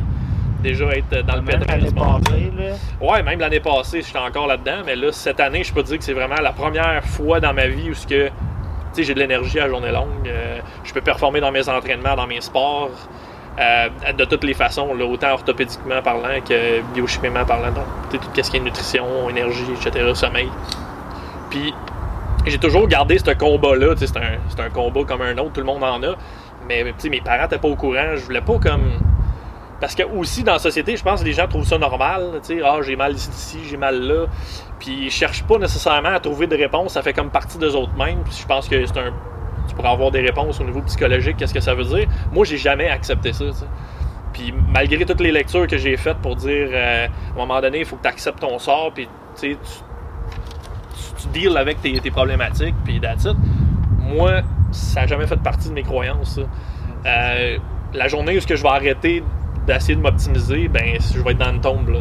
[0.64, 2.74] déjà être dans le Même pétrin passée, là.
[3.00, 5.98] Ouais, même l'année passée, j'étais encore là-dedans, mais là, cette année, je peux te dire
[5.98, 8.30] que c'est vraiment la première fois dans ma vie où ce que,
[8.96, 10.26] j'ai de l'énergie à journée longue.
[10.26, 12.90] euh, je peux performer dans mes entraînements, dans mes sports,
[13.58, 17.70] euh, de toutes les façons, là, autant orthopédiquement parlant que biochimiquement parlant.
[17.70, 20.48] Donc, tout ce qui est nutrition, énergie, etc., sommeil.
[21.50, 21.74] Puis,
[22.46, 23.94] j'ai toujours gardé ce combat-là.
[23.96, 26.14] C'est un, un combat comme un autre, tout le monde en a.
[26.68, 28.16] Mais mes parents n'étaient pas au courant.
[28.16, 28.92] Je voulais pas comme.
[29.84, 32.40] Parce que aussi dans la société, je pense que les gens trouvent ça normal.
[32.40, 34.24] Tu sais, ah, j'ai mal ici, j'ai mal là.
[34.78, 36.94] Puis ils cherchent pas nécessairement à trouver des réponses.
[36.94, 38.22] Ça fait comme partie d'eux autres mêmes.
[38.24, 39.12] Puis je pense que c'est un.
[39.68, 42.08] Tu pourrais avoir des réponses au niveau psychologique, qu'est-ce que ça veut dire.
[42.32, 43.44] Moi, j'ai jamais accepté ça.
[44.32, 47.80] Puis malgré toutes les lectures que j'ai faites pour dire euh, à un moment donné,
[47.80, 49.06] il faut que tu acceptes ton sort, puis
[49.38, 49.54] tu
[51.18, 53.36] tu, deals avec tes, problématiques, puis that's it.
[53.98, 56.40] Moi, ça n'a jamais fait partie de mes croyances.
[57.04, 57.58] Euh,
[57.92, 59.22] la journée où je vais arrêter
[59.66, 61.88] d'essayer de m'optimiser, ben je vais être dans une tombe.
[61.88, 62.00] Là,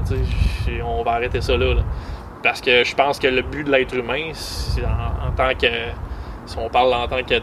[0.86, 1.82] on va arrêter ça là, là.
[2.43, 4.32] Parce que je pense que le but de l'être humain,
[4.80, 5.67] en, en tant que.
[6.45, 7.39] Si on parle en tant que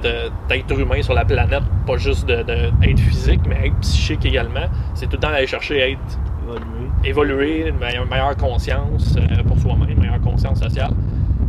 [0.48, 4.66] d'être humain sur la planète, pas juste de, de- être physique, mais être psychique également,
[4.92, 6.00] c'est tout le temps d'aller chercher à être
[6.46, 6.90] Évoluer.
[7.04, 10.90] évoluer, une meilleure, meilleure conscience euh, pour soi-même, une meilleure conscience sociale.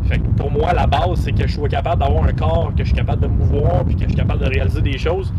[0.07, 2.84] Fait que pour moi, la base, c'est que je sois capable d'avoir un corps, que
[2.84, 5.34] je suis capable de me mouvoir, puis que je suis capable de réaliser des choses.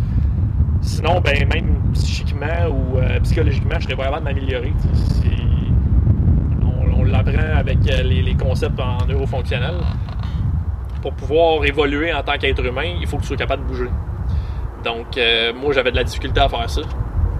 [0.83, 4.73] Sinon, ben même psychiquement ou euh, psychologiquement, je serais pas capable de m'améliorer.
[6.97, 9.75] On, l'apprend avec euh, les, concepts en neurofonctionnel.
[11.01, 13.91] Pour pouvoir évoluer en tant qu'être humain, il faut que tu sois capable de bouger.
[14.85, 16.81] Donc, euh, moi, j'avais de la difficulté à faire ça.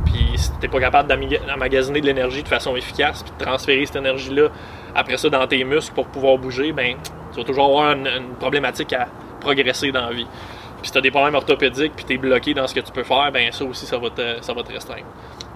[0.05, 3.97] Puis si t'es pas capable d'emmagasiner de l'énergie de façon efficace, puis de transférer cette
[3.97, 4.49] énergie-là
[4.95, 6.97] après ça dans tes muscles pour pouvoir bouger, ben
[7.33, 9.07] tu vas toujours avoir une, une problématique à
[9.41, 10.27] progresser dans la vie.
[10.83, 13.31] Puis si t'as des problèmes orthopédiques, puis t'es bloqué dans ce que tu peux faire,
[13.33, 15.07] ben ça aussi, ça va te, ça va te restreindre.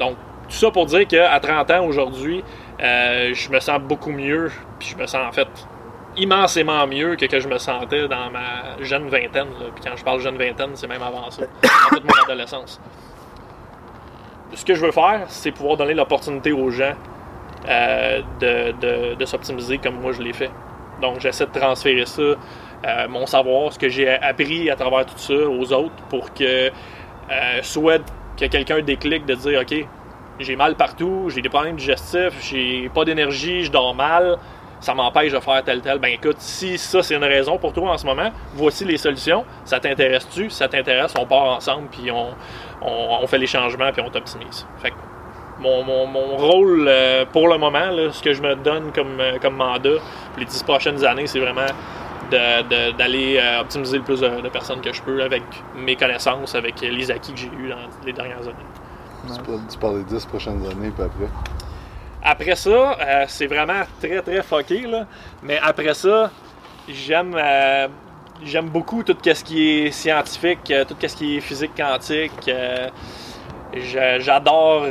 [0.00, 0.16] Donc,
[0.48, 2.42] tout ça pour dire qu'à 30 ans aujourd'hui,
[2.80, 5.48] euh, je me sens beaucoup mieux, puis je me sens en fait
[6.16, 9.48] immensément mieux que que je me sentais dans ma jeune vingtaine.
[9.74, 11.42] Puis quand je parle jeune vingtaine, c'est même avant ça,
[11.90, 12.80] toute mon adolescence
[14.54, 16.92] ce que je veux faire, c'est pouvoir donner l'opportunité aux gens
[17.68, 20.50] euh, de, de- de s'optimiser comme moi je l'ai fait.
[21.02, 22.22] Donc j'essaie de transférer ça,
[22.84, 26.44] euh, mon savoir, ce que j'ai appris à travers tout ça aux autres pour que
[26.68, 26.70] euh,
[27.62, 28.02] soit
[28.38, 29.86] que quelqu'un déclique de dire OK,
[30.38, 34.36] j'ai mal partout, j'ai des problèmes digestifs, j'ai pas d'énergie, je dors mal,
[34.80, 35.98] ça m'empêche de faire tel tel.
[35.98, 39.44] Ben écoute, si ça c'est une raison pour toi en ce moment, voici les solutions.
[39.64, 40.50] Ça t'intéresse-tu?
[40.50, 42.28] Ça t'intéresse, on part ensemble puis on,
[42.82, 44.66] on, fait les changements puis on t'optimise.
[44.78, 44.96] Fait que
[45.58, 49.56] mon, mon- rôle euh, pour le moment, ce que je me donne comme, euh, comme
[49.56, 49.98] mandat
[50.32, 51.66] pour les 10 prochaines années, c'est vraiment
[52.30, 55.42] de- de- d'aller euh, optimiser le plus de, de personnes que je peux avec
[55.76, 59.34] mes connaissances, avec les acquis que j'ai eus dans les dernières années.
[59.34, 61.28] Tu parles, tu parles des 10 prochaines années, puis après?
[62.22, 65.06] Après ça, euh, c'est vraiment très très fucké, là.
[65.42, 66.30] mais après ça,
[66.88, 67.88] j'aime euh,
[68.44, 72.50] j'aime beaucoup tout ce qui est scientifique, tout ce qui est physique quantique.
[74.18, 74.86] J'adore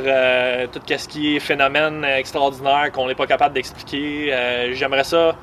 [0.72, 4.32] tout ce qui est phénomène extraordinaire qu'on n'est pas capable d'expliquer.
[4.72, 5.34] J'aimerais ça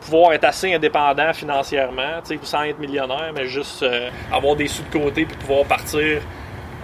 [0.00, 4.98] pouvoir être assez indépendant financièrement, sans être millionnaire, mais juste euh, avoir des sous de
[4.98, 6.20] côté puis pouvoir partir,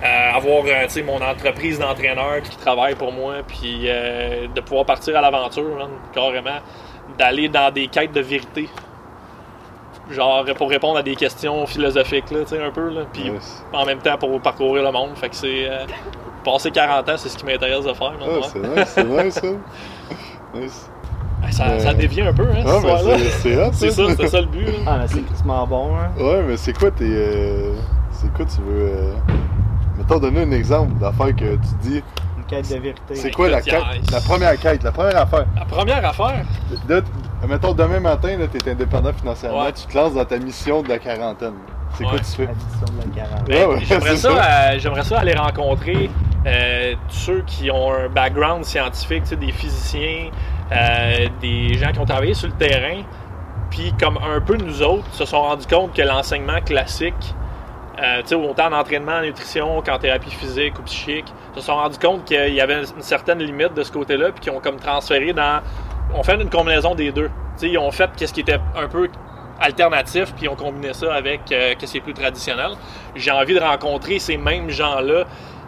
[0.03, 5.17] euh, avoir euh, mon entreprise d'entraîneur qui travaille pour moi, puis euh, de pouvoir partir
[5.17, 6.59] à l'aventure, carrément,
[7.19, 8.69] d'aller dans des quêtes de vérité.
[10.11, 13.33] Genre pour répondre à des questions philosophiques, là, un peu, là, puis
[13.73, 15.17] en même temps pour parcourir le monde.
[15.17, 15.69] Fait que c'est.
[16.45, 18.13] passer 40 ans, c'est ce qui m'intéresse de faire.
[18.21, 19.47] Ah, c'est nice, c'est ça.
[20.55, 20.91] Nice.
[21.51, 23.17] Ça, Euh, ça dévie un peu, hein, Ah, mais histoire-là.
[23.41, 24.67] c'est- hot, C'est ça, c'était ça le but.
[24.67, 24.73] là.
[24.87, 26.11] Ah, mais c'est crissement bon, hein.
[26.21, 27.05] Ouais, mais c'est quoi tes.
[27.09, 27.73] euh,
[28.11, 28.83] C'est quoi tu veux.
[28.83, 29.13] euh,
[29.99, 32.03] Mettons, donner un exemple d'affaire que tu dis.
[32.39, 33.15] Une quête de vérité.
[33.15, 35.47] C'est quoi la quête La première quête, la première affaire?
[35.57, 36.45] La première affaire,
[36.89, 37.03] De-
[37.49, 39.73] mettons, demain matin, tu es indépendant financièrement, Ouais.
[39.73, 41.55] tu te lances dans ta mission de la quarantaine.
[41.95, 42.43] C'est quoi tu fais?
[42.49, 43.45] Addition de la quarantaine.
[43.47, 44.45] Ben, Ouais, ouais, j'aimerais, ça, ça.
[44.73, 46.11] euh, j'aimerais ça aller rencontrer
[46.47, 50.31] euh, ceux qui ont un background scientifique, tu sais, des physiciens,
[50.73, 53.03] euh, des gens qui ont travaillé sur le terrain,
[53.71, 57.35] puis comme un peu nous autres, se sont rendus compte que l'enseignement classique,
[58.03, 62.25] euh, autant en entraînement, en nutrition qu'en thérapie physique ou psychique, se sont rendus compte
[62.25, 65.61] qu'il y avait une certaine limite de ce côté-là, puis qu'ils ont comme transféré dans...
[66.15, 67.29] On fait une combinaison des deux.
[67.29, 69.09] Tu sais, ils ont fait qu'est-ce qui était un peu
[69.61, 72.73] alternatif, puis ils ont combiné ça avec euh, qu'est-ce qui est plus traditionnel.
[73.15, 75.25] J'ai envie de rencontrer ces mêmes gens-là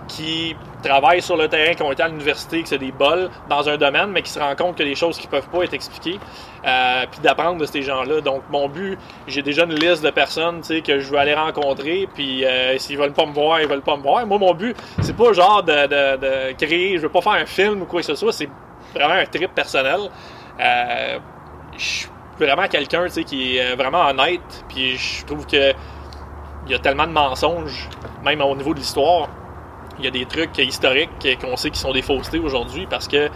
[0.07, 3.69] qui travaillent sur le terrain, qui ont été à l'université, que c'est des bols dans
[3.69, 6.19] un domaine, mais qui se rendent compte que des choses qui peuvent pas être expliquées,
[6.67, 8.21] euh, puis d'apprendre de ces gens-là.
[8.21, 12.45] Donc, mon but, j'ai déjà une liste de personnes, que je veux aller rencontrer, puis
[12.45, 14.27] euh, s'ils veulent pas me voir, ils veulent pas me voir.
[14.27, 17.85] Moi, mon but, c'est pas genre de, créer, je veux pas faire un film ou
[17.87, 18.49] quoi que ce soit, c'est
[18.95, 20.01] vraiment un trip personnel.
[20.61, 21.19] Euh,
[21.77, 25.73] je suis vraiment quelqu'un, qui est euh, vraiment honnête, puis je trouve que
[26.67, 27.89] il y a tellement de mensonges,
[28.23, 29.29] même au niveau de l'histoire.
[29.99, 33.29] Il y a des trucs historiques qu'on sait qui sont des faussetés aujourd'hui parce que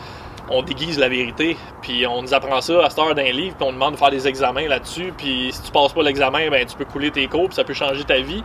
[0.50, 3.66] on déguise la vérité, puis on nous apprend ça à cette heure d'un livre, puis
[3.66, 6.76] on demande de faire des examens là-dessus, puis si tu passes pas l'examen, ben tu
[6.76, 8.42] peux couler tes cours, puis ça peut changer ta vie.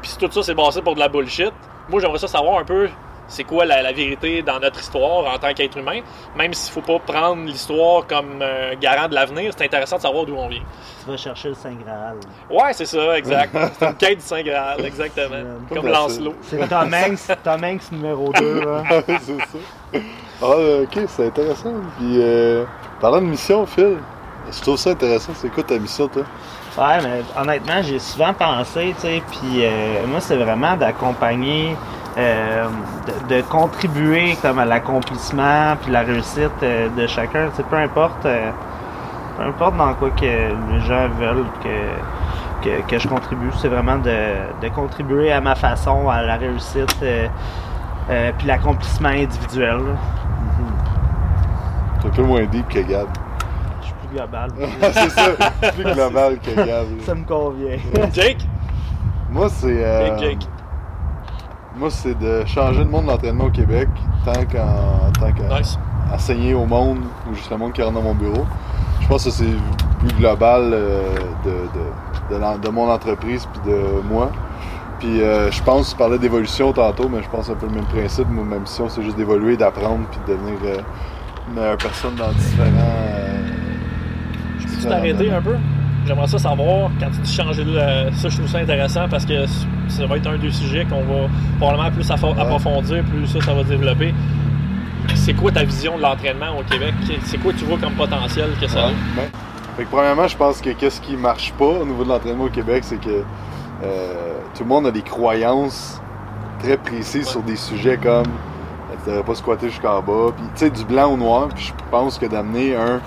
[0.00, 1.52] Puis si tout ça c'est basé pour de la bullshit,
[1.88, 2.88] moi j'aimerais ça savoir un peu
[3.28, 6.00] c'est quoi la, la vérité dans notre histoire en tant qu'être humain,
[6.36, 10.26] même s'il faut pas prendre l'histoire comme euh, garant de l'avenir, c'est intéressant de savoir
[10.26, 10.62] d'où on vient.
[11.02, 12.16] Tu vas chercher le Saint Graal.
[12.50, 13.56] Ouais, c'est ça, exact.
[13.78, 15.36] c'est une quête du Saint Graal, exactement.
[15.68, 16.34] Comme Lancelot.
[16.42, 18.60] C'est Tom Hanks, Tom Hanks numéro 2.
[18.60, 18.82] Là.
[19.06, 19.98] c'est ça.
[20.42, 21.74] Ah, euh, ok, c'est intéressant.
[21.98, 22.64] Puis, euh,
[23.00, 23.96] parlant de mission, Phil,
[24.50, 25.32] je trouve ça intéressant.
[25.34, 26.24] C'est quoi ta mission, toi?
[26.76, 31.76] Ouais, mais honnêtement, j'ai souvent pensé, tu sais, puis euh, moi, c'est vraiment d'accompagner,
[32.18, 32.66] euh,
[33.28, 38.24] de, de contribuer comme à l'accomplissement puis la réussite euh, de chacun, sais, peu importe,
[38.26, 38.50] euh,
[39.38, 43.96] peu importe dans quoi que les gens veulent que, que, que je contribue, c'est vraiment
[43.96, 44.14] de,
[44.60, 47.26] de contribuer à ma façon à la réussite euh,
[48.10, 49.76] euh, puis l'accomplissement individuel.
[49.78, 49.94] là.
[52.00, 53.06] C'est un peu moins deep que Gab.
[53.80, 54.50] Je suis plus global.
[54.92, 55.30] c'est ça,
[55.72, 56.86] plus global que Gab.
[57.06, 57.76] Ça me convient.
[58.12, 58.38] Jake?
[59.30, 59.76] Moi, c'est.
[59.84, 60.48] euh, Big Jake.
[61.76, 63.88] Moi, c'est de changer le monde de l'entraînement au Québec,
[64.24, 65.78] tant qu'en tant qu'à Nice.
[66.12, 66.98] enseigner au monde
[67.30, 68.44] ou juste le monde qui rentre dans mon bureau.
[69.00, 69.44] Je pense que c'est
[69.98, 71.00] plus global euh,
[71.44, 74.30] de, de, de, l'en- de mon entreprise puis de moi.
[75.00, 77.86] Puis euh, je pense, tu parlais d'évolution tantôt, mais je pense un peu le même
[77.86, 78.28] principe.
[78.28, 80.76] Moi, ma mission, c'est juste d'évoluer, d'apprendre puis de devenir euh,
[81.48, 82.68] une meilleure personne dans différents.
[84.60, 85.56] Je peux t'arrêter un peu?
[86.06, 87.78] J'aimerais ça savoir, quand tu dis changer de...
[88.14, 89.46] Ça, je trouve ça intéressant parce que
[89.88, 93.62] ça va être un des sujets qu'on va probablement plus approfondir, plus ça, ça va
[93.62, 94.12] développer.
[95.14, 96.94] C'est quoi ta vision de l'entraînement au Québec?
[97.24, 98.86] C'est quoi tu vois comme potentiel que ça a?
[98.88, 99.22] Ouais, ben,
[99.76, 102.50] fait que premièrement, je pense que qu'est-ce qui marche pas au niveau de l'entraînement au
[102.50, 103.22] Québec, c'est que
[103.82, 106.00] euh, tout le monde a des croyances
[106.58, 110.66] très précises sur des sujets comme euh, tu devrais pas squatter jusqu'en bas, puis tu
[110.66, 113.00] sais du blanc au noir, puis je pense que d'amener un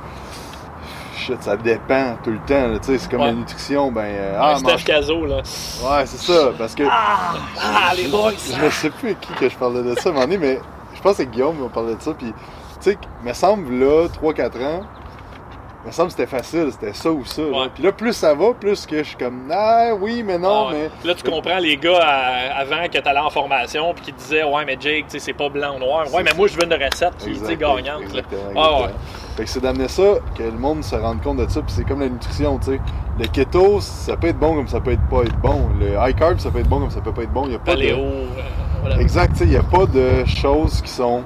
[1.25, 3.27] shit, ça dépend tout le temps, tu sais, c'est comme Ouais.
[3.27, 5.35] la nutrition, ben euh, Ah, ah, Steph mange- Caso, là.
[5.37, 8.31] ouais, c'est ça, parce que Ah, les boys!
[8.53, 10.37] je ne sais plus avec qui que je parlais de ça à un moment donné,
[10.37, 10.59] mais
[10.93, 12.13] je pense que c'est Guillaume qui m'a parlé de ça.
[12.13, 12.27] Puis,
[12.81, 14.81] tu sais, me semble là, 3-4 ans,
[15.87, 17.41] me semble que c'était facile, c'était ça ou ça.
[17.43, 17.47] là.
[17.49, 17.67] Ouais.
[17.73, 20.71] Puis là, plus ça va, plus que je suis comme, ah oui, mais non, Ah
[20.71, 20.89] ouais.
[21.03, 21.07] mais.
[21.09, 24.43] Là, tu comprends les gars à- avant que tu allais en formation puis qui disaient
[24.43, 26.11] Ouais, mais Jake, tu sais, c'est pas blanc ou noir.
[26.13, 27.85] Ouais, mais moi, je veux une recette qui est gagnante.
[27.85, 28.01] là.
[28.01, 28.89] Exactement, Ah ouais.
[29.37, 30.03] Fait que c'est d'amener ça,
[30.37, 32.79] que le monde se rende compte de ça, puis c'est comme la nutrition, tu sais.
[33.19, 35.69] Le keto, ça peut être bon comme ça peut être pas être bon.
[35.79, 37.43] Le high carb, ça peut être bon comme ça peut pas être bon.
[37.45, 37.81] Il y a pas de...
[37.83, 38.25] Euh,
[38.81, 38.99] voilà.
[39.01, 41.23] Exact, tu sais, il n'y a pas de choses qui sont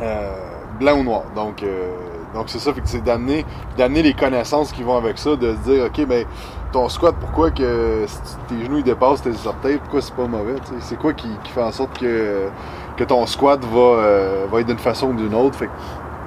[0.00, 0.30] euh,
[0.78, 1.22] blanc ou noir.
[1.34, 1.88] Donc, euh,
[2.36, 3.44] donc c'est ça, fait que c'est d'amener,
[3.78, 6.26] d'amener les connaissances qui vont avec ça, de se dire, ok, ben
[6.72, 8.04] ton squat, pourquoi que
[8.48, 11.28] tes genoux ils dépassent tes orteils, pourquoi c'est pas mauvais, tu sais, c'est quoi qui,
[11.44, 12.48] qui fait en sorte que,
[12.96, 15.72] que ton squat va, euh, va être d'une façon ou d'une autre, fait que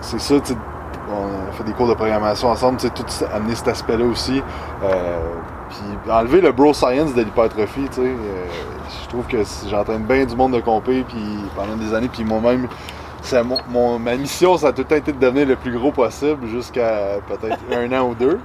[0.01, 0.35] c'est ça,
[1.11, 4.41] on fait des cours de programmation ensemble, tout amener cet aspect-là aussi.
[4.83, 5.19] Euh,
[5.69, 8.01] puis enlever le bro science de l'hypertrophie, tu sais.
[8.01, 8.45] euh,
[9.03, 9.37] je trouve que
[9.69, 11.23] j'entraîne bien du monde de compé puis
[11.55, 12.67] pendant des années, puis moi-même,
[13.45, 15.91] mon, mon- ma mission, ça a tout le temps été de devenir le plus gros
[15.91, 18.39] possible jusqu'à peut-être un an ou deux.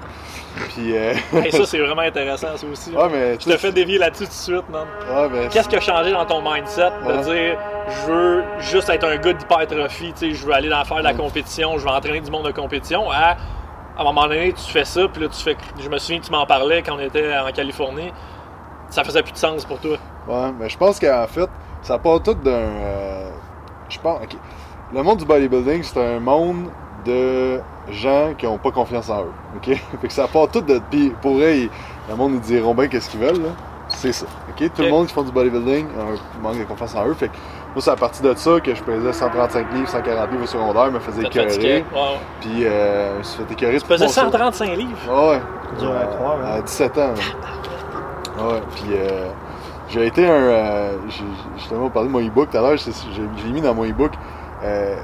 [0.70, 2.90] Puis, euh, Et ça, c'est vraiment intéressant, ça aussi.
[2.94, 4.87] ouais, mais Je te fais dévier là-dessus tout de suite, man.
[5.12, 7.22] Ouais, mais Qu'est-ce qui a changé dans ton mindset de Ouais.
[7.22, 7.58] dire
[7.88, 11.02] je veux juste être un gars d'hypertrophie, tu sais, je veux aller dans faire de
[11.02, 13.37] la compétition, je veux entraîner du monde de compétition, à
[13.96, 15.56] à un moment donné, tu fais ça, puis là, tu fais.
[15.80, 18.12] Je me souviens que tu m'en parlais quand on était en Californie.
[18.90, 19.96] Ça faisait plus de sens pour toi.
[20.26, 21.48] Ouais, mais je pense qu'en fait,
[21.82, 22.50] ça part tout d'un.
[22.50, 23.30] euh,
[23.88, 24.20] je pense.
[24.24, 24.37] ok.
[24.94, 26.66] Le monde du bodybuilding, c'est un monde
[27.04, 29.33] de gens qui n'ont pas confiance en eux.
[29.57, 29.66] OK?
[30.00, 30.80] fait que ça part tout de.
[30.90, 31.70] Puis pour eux, ils-
[32.09, 33.48] le monde, ils diront bien qu'est-ce qu'ils veulent, là.
[33.88, 34.26] C'est ça.
[34.50, 34.70] OK?
[34.74, 37.14] Tout le monde qui font du bodybuilding a un manque de confiance en eux.
[37.14, 37.33] Fait que
[37.74, 40.90] moi, c'est à partir de ça que je pesais 135 livres, 140 livres au secondaire,
[40.92, 41.85] me faisais écœurer.
[42.40, 43.80] Puis euh, je me suis fait écœurer.
[43.80, 44.90] Tu faisais 135 livres?
[45.09, 45.40] Ouais.
[45.78, 46.59] Dur à croire, hein.
[46.59, 47.00] À 17 ans.
[48.38, 48.44] ouais.
[48.44, 48.61] Ouais.
[48.74, 49.28] Puis euh,
[49.88, 50.30] j'ai été un.
[50.33, 50.92] euh,
[51.57, 52.76] justement parlé de mon e-book tout à l'heure.
[52.78, 54.12] j'ai mis dans mon e-book.
[54.64, 54.96] Euh,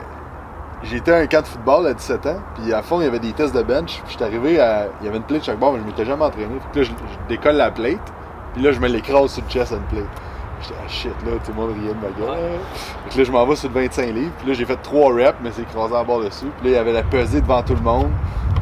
[0.92, 2.40] été à un camp de football à 17 ans.
[2.54, 4.00] Puis à fond, il y avait des tests de bench.
[4.02, 4.88] Puis j'étais arrivé à.
[5.00, 6.54] Il y avait une plate chaque bord, mais je m'étais jamais entraîné.
[6.72, 8.12] Que là, je, je décolle la plate.
[8.54, 10.04] Puis là, je me l'écrase sur le chest à une plate.
[10.62, 12.38] J'étais, ah shit, là, tout le monde riait de ma gueule.
[13.04, 14.32] Fait que là, je m'en vais sur le 25 livres.
[14.38, 16.46] Puis là, j'ai fait 3 reps, mais c'est écrasé à bord dessus.
[16.60, 18.10] Puis là, il y avait la pesée devant tout le monde.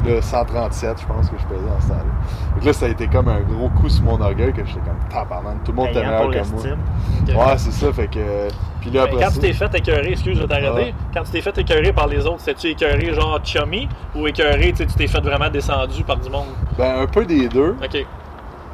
[0.05, 2.53] Là, 137, je pense que je pesais dans ce temps-là.
[2.53, 4.79] Fait que là, ça a été comme un gros coup sur mon orgueil que j'étais
[4.79, 5.63] comme tabarnak.
[5.65, 7.47] Tout le monde était meilleur que moi.
[7.47, 7.91] Ouais, c'est ça.
[7.91, 8.47] Fait que.
[8.79, 9.35] Puis là, Mais après quand ça.
[9.35, 10.71] tu t'es fait écœurer, excuse, je vais t'arrêter.
[10.71, 10.93] Ouais.
[11.13, 14.77] Quand tu t'es fait écœurer par les autres, c'était-tu écœuré genre chummy ou écœuré, tu
[14.77, 16.47] sais, tu t'es fait vraiment descendu par du monde?
[16.77, 17.75] Ben, un peu des deux.
[17.83, 18.05] Ok.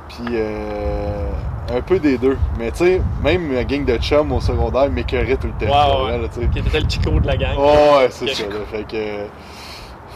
[0.10, 0.26] Puis.
[0.32, 1.32] Euh,
[1.74, 2.38] un peu des deux.
[2.60, 5.74] Mais tu sais, même la gang de chum au secondaire m'écœurait tout le temps.
[5.74, 6.22] C'est ouais.
[6.22, 6.50] là.
[6.52, 7.56] Qui était le chico de la gang.
[7.58, 8.44] Oh, ouais, c'est ça.
[8.44, 8.56] Là.
[8.72, 8.98] Fait que,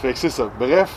[0.02, 0.50] fait que c'est ça.
[0.60, 0.92] Bref,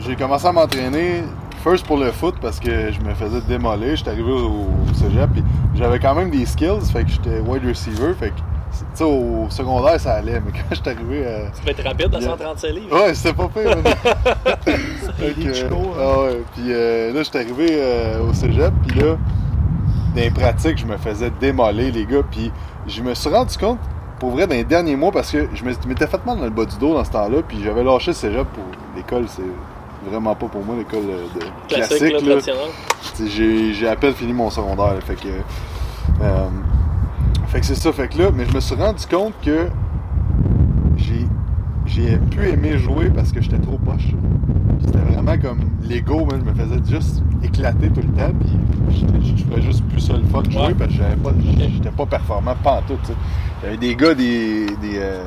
[0.00, 1.22] j'ai commencé à m'entraîner
[1.62, 3.96] first pour le foot parce que je me faisais démolir.
[3.96, 6.80] J'étais arrivé au, cégep puis j'avais quand même des skills.
[6.92, 8.12] Fait que j'étais wide receiver.
[8.18, 10.40] Fait que, tu sais, au secondaire, ça allait.
[10.44, 11.50] Mais quand j'étais arrivé à.
[11.50, 12.30] Tu peux être rapide à Yeah.
[12.30, 12.96] 135 livres.
[12.96, 13.76] Ouais, c'était pas pire.
[13.76, 13.94] man.
[15.18, 15.76] Fait que, hein.
[15.98, 16.42] ah ouais.
[16.54, 18.72] Puis euh, là, j'étais arrivé euh, au cégep.
[18.86, 19.16] Puis là,
[20.30, 22.22] pratiques, je me faisais démolir, les gars.
[22.30, 22.50] Puis
[22.86, 23.78] je me suis rendu compte,
[24.18, 26.64] pour vrai, dans les derniers mois, parce que je m'étais fait mal dans le bas
[26.64, 27.38] du dos dans ce temps-là.
[27.46, 28.64] Puis j'avais lâché le cégep pour
[28.96, 29.24] l'école.
[29.28, 29.42] C'est
[30.10, 32.54] vraiment pas pour moi, l'école de Classique, classique.
[33.26, 34.94] J'ai à peine fini mon secondaire.
[34.94, 35.28] là, fait que.
[36.22, 36.48] euh,
[37.46, 37.92] fait que c'est ça.
[37.92, 39.68] Fait que là, mais je me suis rendu compte que
[40.96, 41.26] j'ai
[41.86, 44.08] j'ai pu aimer jouer parce que j'étais trop poche.
[44.84, 48.32] C'était vraiment comme l'ego, je me faisais juste éclater tout le temps.
[48.40, 50.74] Puis je trouvais juste plus ça le fun de jouer Ouais.
[50.74, 52.98] parce que j'avais pas, j'étais pas performant, pas en tout.
[53.62, 54.66] J'avais des gars, des.
[54.76, 55.24] des, euh,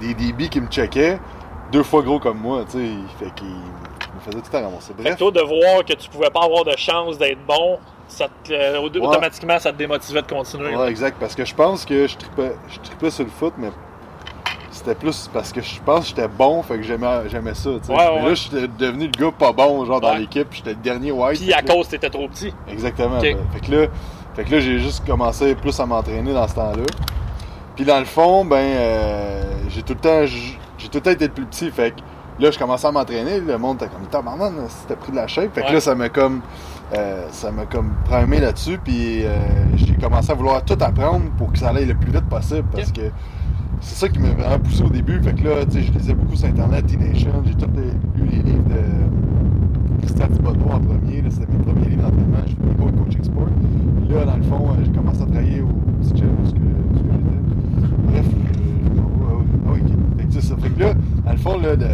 [0.00, 1.18] des DB qui me checkaient,
[1.70, 2.88] deux fois gros comme moi, tu sais.
[3.24, 4.92] Fait qu'ils me faisaient tout le temps ramasser.
[4.94, 5.16] Fait que Bref.
[5.16, 8.80] toi, de voir que tu pouvais pas avoir de chance d'être bon, ça te- euh,
[8.80, 10.74] automatiquement, ça te démotivait de continuer.
[10.76, 11.16] Ouais, exact.
[11.20, 13.68] Parce que je pense que je tripais, je tripais sur le foot, mais
[14.82, 17.70] c'était plus parce que je pense que j'étais bon, fait que j'aimais, j'aimais ça.
[17.70, 21.12] Ouais, mais là, j'étais devenu le gars pas bon, genre dans l'équipe, j'étais le dernier
[21.12, 21.40] white.
[21.40, 22.52] Puis à cause t'étais trop petit.
[22.68, 23.20] Exactement.
[23.20, 23.86] Ben, Fait que là,
[24.34, 26.84] fait que là j'ai juste commencé plus à m'entraîner dans ce temps-là.
[27.76, 31.26] Puis dans le fond, ben, euh, j'ai tout le temps, j'ai tout le temps été
[31.26, 31.70] le plus petit.
[31.70, 33.40] Fait que là, je commençais à m'entraîner.
[33.40, 35.54] Le monde était comme, tabarnak, si t'as pris de la shape.
[35.54, 36.42] Fait que là, ça m'a comme,
[36.94, 38.78] euh, ça m'a comme primé là-dessus.
[38.82, 39.36] Puis euh,
[39.76, 42.64] j'ai commencé à vouloir tout apprendre pour que ça aille le plus vite possible.
[42.72, 43.10] Parce que
[43.82, 45.20] c'est ça qui m'a vraiment poussé au début.
[45.20, 47.30] Fait que là, tu sais, je lisais beaucoup sur Internet, T-Nation.
[47.46, 47.66] J'ai tout
[48.16, 51.22] lu les livres de Christian Thibodeau en premier.
[51.28, 52.38] C'était mes premiers livres d'entraînement.
[52.46, 53.48] J'ai fait des cours de coaching sport.
[54.06, 55.66] Puis là, dans le fond, euh, j'ai commencé à travailler au
[56.00, 56.58] petit gym ce que,
[56.94, 57.08] j'étais.
[58.06, 58.26] Bref,
[59.66, 60.56] ah ça.
[60.56, 61.86] Fait que là, dans le fond, là, de,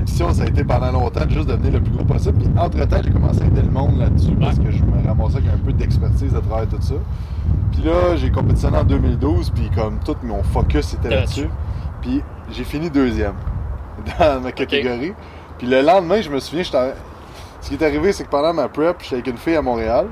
[0.00, 2.38] ma mission, ça a été pendant longtemps de juste devenir le plus gros possible.
[2.38, 5.52] Puis entre-temps, j'ai commencé à aider le monde là-dessus parce que je me ramassais avec
[5.52, 6.94] un peu d'expertise à travers tout ça.
[7.72, 11.48] Puis là, j'ai compétitionné en 2012, puis comme tout mon focus était Là-dessus.
[12.00, 13.34] Puis j'ai fini deuxième
[14.18, 15.12] dans ma catégorie.
[15.58, 18.96] Puis le lendemain, je me souviens, ce qui est arrivé, c'est que pendant ma prep,
[19.02, 20.06] j'étais avec une fille à Montréal.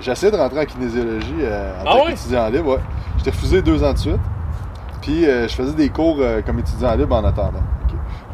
[0.00, 2.72] J'essayais de rentrer en kinésiologie euh, en Ah tant qu'étudiant libre.
[2.72, 2.80] Ouais.
[3.16, 4.20] J'étais refusé deux ans de suite.
[5.00, 7.62] Puis euh, je faisais des cours euh, comme étudiant libre en attendant.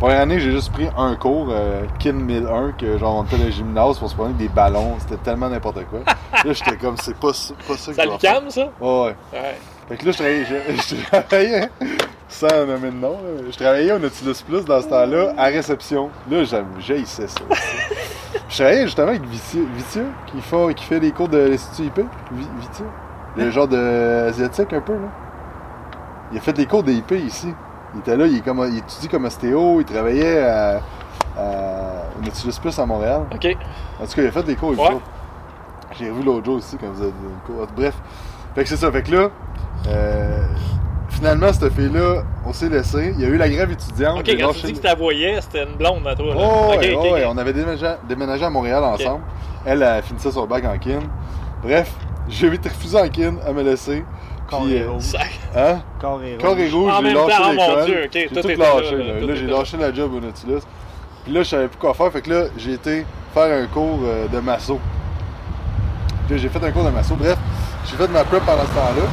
[0.00, 3.44] Première année, j'ai juste pris un cours, euh, KIN 1001, que genre on était dans
[3.44, 4.94] le gymnase pour se prendre des ballons.
[4.98, 5.98] C'était tellement n'importe quoi.
[6.32, 8.32] là, j'étais comme, c'est pas, ça- pas ça que Ça je le faire.
[8.32, 8.70] calme, ça?
[8.80, 9.16] Ouais, ouais.
[9.34, 9.58] Ouais.
[9.90, 11.68] Fait que là, je travaillais, je, je travaillais
[12.28, 16.08] sans nommer de nom, là, je travaillais au Nautilus Plus dans ce temps-là, à réception.
[16.30, 17.40] Là, j'aime- j'haïssais ça.
[18.48, 21.98] je travaillais justement avec Vitieux, Vitieux, qui, fait, qui fait des cours de l'Institut IP.
[22.32, 22.86] Vi- Vitieux.
[23.36, 25.08] Le genre de asiatique un peu, là.
[26.32, 27.52] Il a fait des cours d'IP ici.
[27.94, 30.76] Il était là, il, est comme, il étudie comme ostéo, il travaillait à,
[31.36, 33.22] à- au Nautilus Plus à Montréal.
[33.34, 33.56] Ok.
[34.00, 35.00] En tout cas, il a fait des cours avec Ouais.
[35.98, 37.66] J'ai revu l'autre jour aussi quand vous avez une cours.
[37.76, 37.94] Bref.
[38.54, 38.92] Fait que c'est ça.
[38.92, 39.28] Fait que là,
[39.88, 40.44] euh,
[41.08, 43.12] finalement, cette fille-là, on s'est laissé.
[43.16, 44.20] Il y a eu la grève étudiante.
[44.20, 46.26] Ok, quand tu dis que tu la voyais, c'était une blonde à toi.
[46.34, 46.34] Là.
[46.36, 49.22] Oh, ouais, ouais, ouais, on avait déménagé, déménagé à Montréal ensemble.
[49.66, 51.00] Elle a fini ça sur le bac en kin.
[51.62, 51.92] Bref,
[52.28, 54.04] j'ai vite refusé en kin à me laisser.
[54.50, 55.02] Corps Puis, et euh, rouge.
[55.02, 55.18] Ça-
[55.56, 55.78] hein?
[56.00, 56.74] Corps et Corps et rouge.
[56.74, 57.84] rouge, En j'ai même lâché temps, oh mon.
[57.84, 58.96] Dieu, ok, j'ai tout lâché.
[58.96, 60.60] là, Là, là, j'ai lâché la job au Nautilus.
[61.24, 62.10] Puis là, je savais plus quoi faire.
[62.12, 64.78] Fait que là, j'ai été faire un cours euh, de masso.
[66.26, 67.14] Puis là, j'ai fait un cours de masso.
[67.14, 67.36] Bref,
[67.86, 69.06] j'ai fait de ma prep pendant ce temps-là.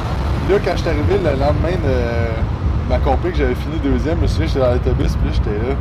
[0.46, 4.16] Puis là, quand je suis arrivé le lendemain de, ma compé que j'avais fini deuxième,
[4.18, 5.74] je me souviens, j'étais dans l'autobus, puis là, j'étais là,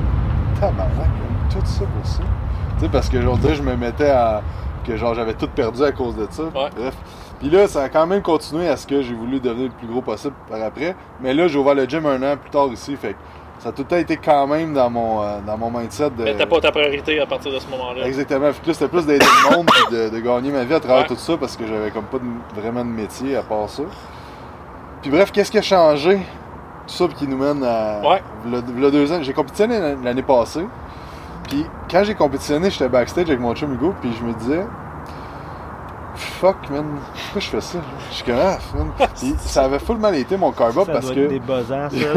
[0.59, 1.09] tabarnak,
[1.49, 2.19] tout ça pour ça.
[2.77, 4.41] Tu sais, parce que, genre, je me mettais à.
[4.85, 6.43] que, genre, j'avais tout perdu à cause de ça.
[6.43, 6.69] Ouais.
[6.75, 6.95] Bref.
[7.39, 9.87] Puis là, ça a quand même continué à ce que j'ai voulu devenir le plus
[9.87, 10.95] gros possible par après.
[11.21, 13.17] Mais là, j'ai ouvert le gym un an plus tard ici, fait que
[13.59, 16.23] ça a tout le temps été quand même dans mon, euh, dans mon mindset de.
[16.23, 18.05] Mais t'as pas ta priorité à partir de ce moment-là.
[18.07, 18.51] Exactement.
[18.53, 20.79] Fait que là, c'était plus d'aider le monde puis de, de gagner ma vie à
[20.79, 21.07] travers Ouais.
[21.07, 23.83] tout ça parce que j'avais comme pas de- vraiment de métier à part ça.
[25.01, 26.17] Puis bref, qu'est-ce qui a changé?
[26.87, 27.99] Tout ça qui nous mène à.
[28.01, 28.21] Ouais.
[28.47, 29.19] v'là- v'là deux ans.
[29.21, 30.65] J'ai compétitionné l'an- l'année passée.
[31.47, 34.65] Puis quand j'ai compétitionné, j'étais backstage avec mon chum Hugo, puis je me disais.
[36.17, 37.77] Fuck, man, pourquoi je fais ça?
[38.09, 38.91] Je suis comme, ah, man.
[39.15, 41.21] Puis ça avait full mal été mon carb up Ça parce doit que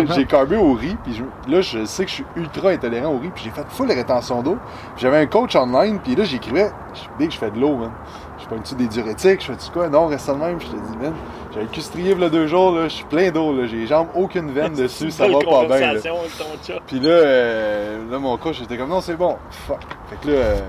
[0.15, 3.19] j'ai carbé au riz, puis je- là, je sais que je suis ultra intolérant au
[3.19, 4.57] riz, puis j'ai fait full rétention d'eau.
[4.95, 7.91] Puis J'avais un coach online, puis là, j'écrivais, je big, je fais de l'eau, man.
[8.39, 9.89] Je fais-tu des diurétiques, je fais-tu quoi?
[9.91, 11.13] Non, reste de même, je te dis, man.
[11.53, 11.71] J'avais le
[12.21, 13.67] y a deux jours, là, je suis plein d'eau, là.
[13.67, 16.01] J'ai les jambes, aucune veine dessus, ça va pas bien, là.
[16.87, 19.37] Puis là, euh, là, mon coach était comme, non, c'est bon,
[19.67, 19.81] fuck.
[20.09, 20.61] Fait que là, euh,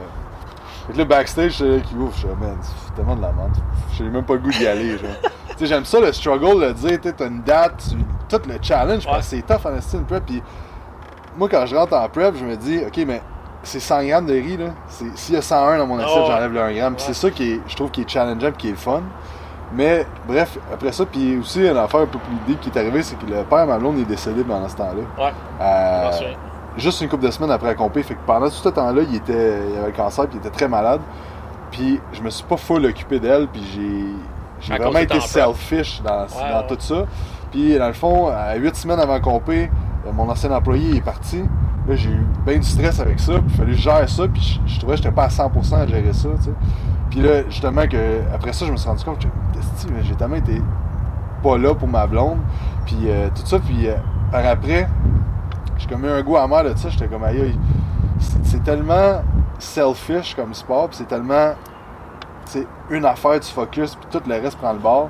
[0.92, 3.32] fait que là backstage, j'étais là qui ouvre, je suis man, c'est tellement de la
[3.32, 3.52] merde.
[3.94, 5.10] J'ai même pas le goût d'y aller, genre.
[5.50, 7.98] tu sais, j'aime ça, le struggle, le dire, t'as une date, tu-
[8.38, 10.26] tout le challenge, parce que c'est tough en estime prep.
[10.26, 10.42] Puis
[11.38, 13.22] moi, quand je rentre en prep, je me dis, ok, mais
[13.64, 14.68] c'est 100 grammes de riz, là.
[14.88, 16.96] C'est- S'il y a 101 dans mon assiette, Oh, j'enlève le 1 gramme.
[16.96, 19.02] Puis c'est ça qui est, je trouve, qui est challengeant, qui est le fun.
[19.74, 23.02] Mais bref, après ça, puis aussi, une affaire un peu plus deep qui est arrivée,
[23.04, 25.24] c'est que le père de ma blonde est décédé pendant ce temps-là.
[25.26, 25.32] Ouais,
[25.62, 26.10] Euh.
[26.78, 28.04] Juste une couple de semaines après la compé.
[28.04, 30.56] Fait que pendant tout ce temps-là, il, était, il avait le cancer puis il était
[30.56, 31.02] très malade.
[31.72, 33.64] Puis je me suis pas full occupé d'elle, puis
[34.60, 36.68] j'ai, vraiment été selfish dans, Ouais, dans ouais.
[36.68, 37.06] tout ça.
[37.52, 39.70] Puis dans le fond, à huit semaines avant la compé,
[40.06, 41.44] euh, mon ancien employé est parti.
[41.88, 44.28] Là, j'ai eu bien du stress avec ça, puis il fallait que je gère ça,
[44.28, 46.52] puis je, je trouvais que j'étais pas à 100% à gérer ça, tu sais.
[47.10, 49.28] Puis là, justement, que après ça, je me suis rendu compte que
[50.04, 50.62] j'ai tellement été
[51.44, 52.38] pas là pour ma blonde,
[52.86, 53.96] puis euh, tout ça, puis euh,
[54.32, 54.88] par après,
[55.82, 57.58] j'ai comme eu un goût amer de ça, j'étais comme aïe,
[58.44, 59.22] c'est tellement
[59.58, 61.54] selfish comme sport, c'est tellement
[62.46, 65.10] c'est une affaire, tu focus, puis tout le reste prend le bord.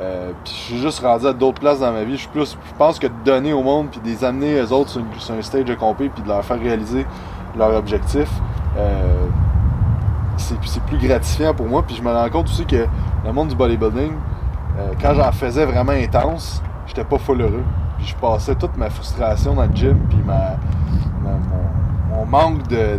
[0.00, 2.12] Euh, puis je suis juste rendu à d'autres places dans ma vie.
[2.12, 4.72] Je suis plus, je pense que de donner au monde, puis de les amener eux
[4.72, 7.04] autres sur, un stage de compé, puis de leur faire réaliser
[7.56, 8.28] leur objectif,
[8.78, 9.26] euh,
[10.36, 11.82] c'est c'est plus gratifiant pour moi.
[11.82, 12.86] Puis je me rends compte aussi que
[13.24, 14.12] le monde du bodybuilding,
[14.78, 17.64] euh, quand j'en faisais vraiment intense, j'étais pas full heureux.
[17.98, 20.56] Puis je passais toute ma frustration dans le gym, puis ma,
[21.22, 21.38] ma-
[22.10, 22.76] mon, mon manque de.
[22.76, 22.98] de-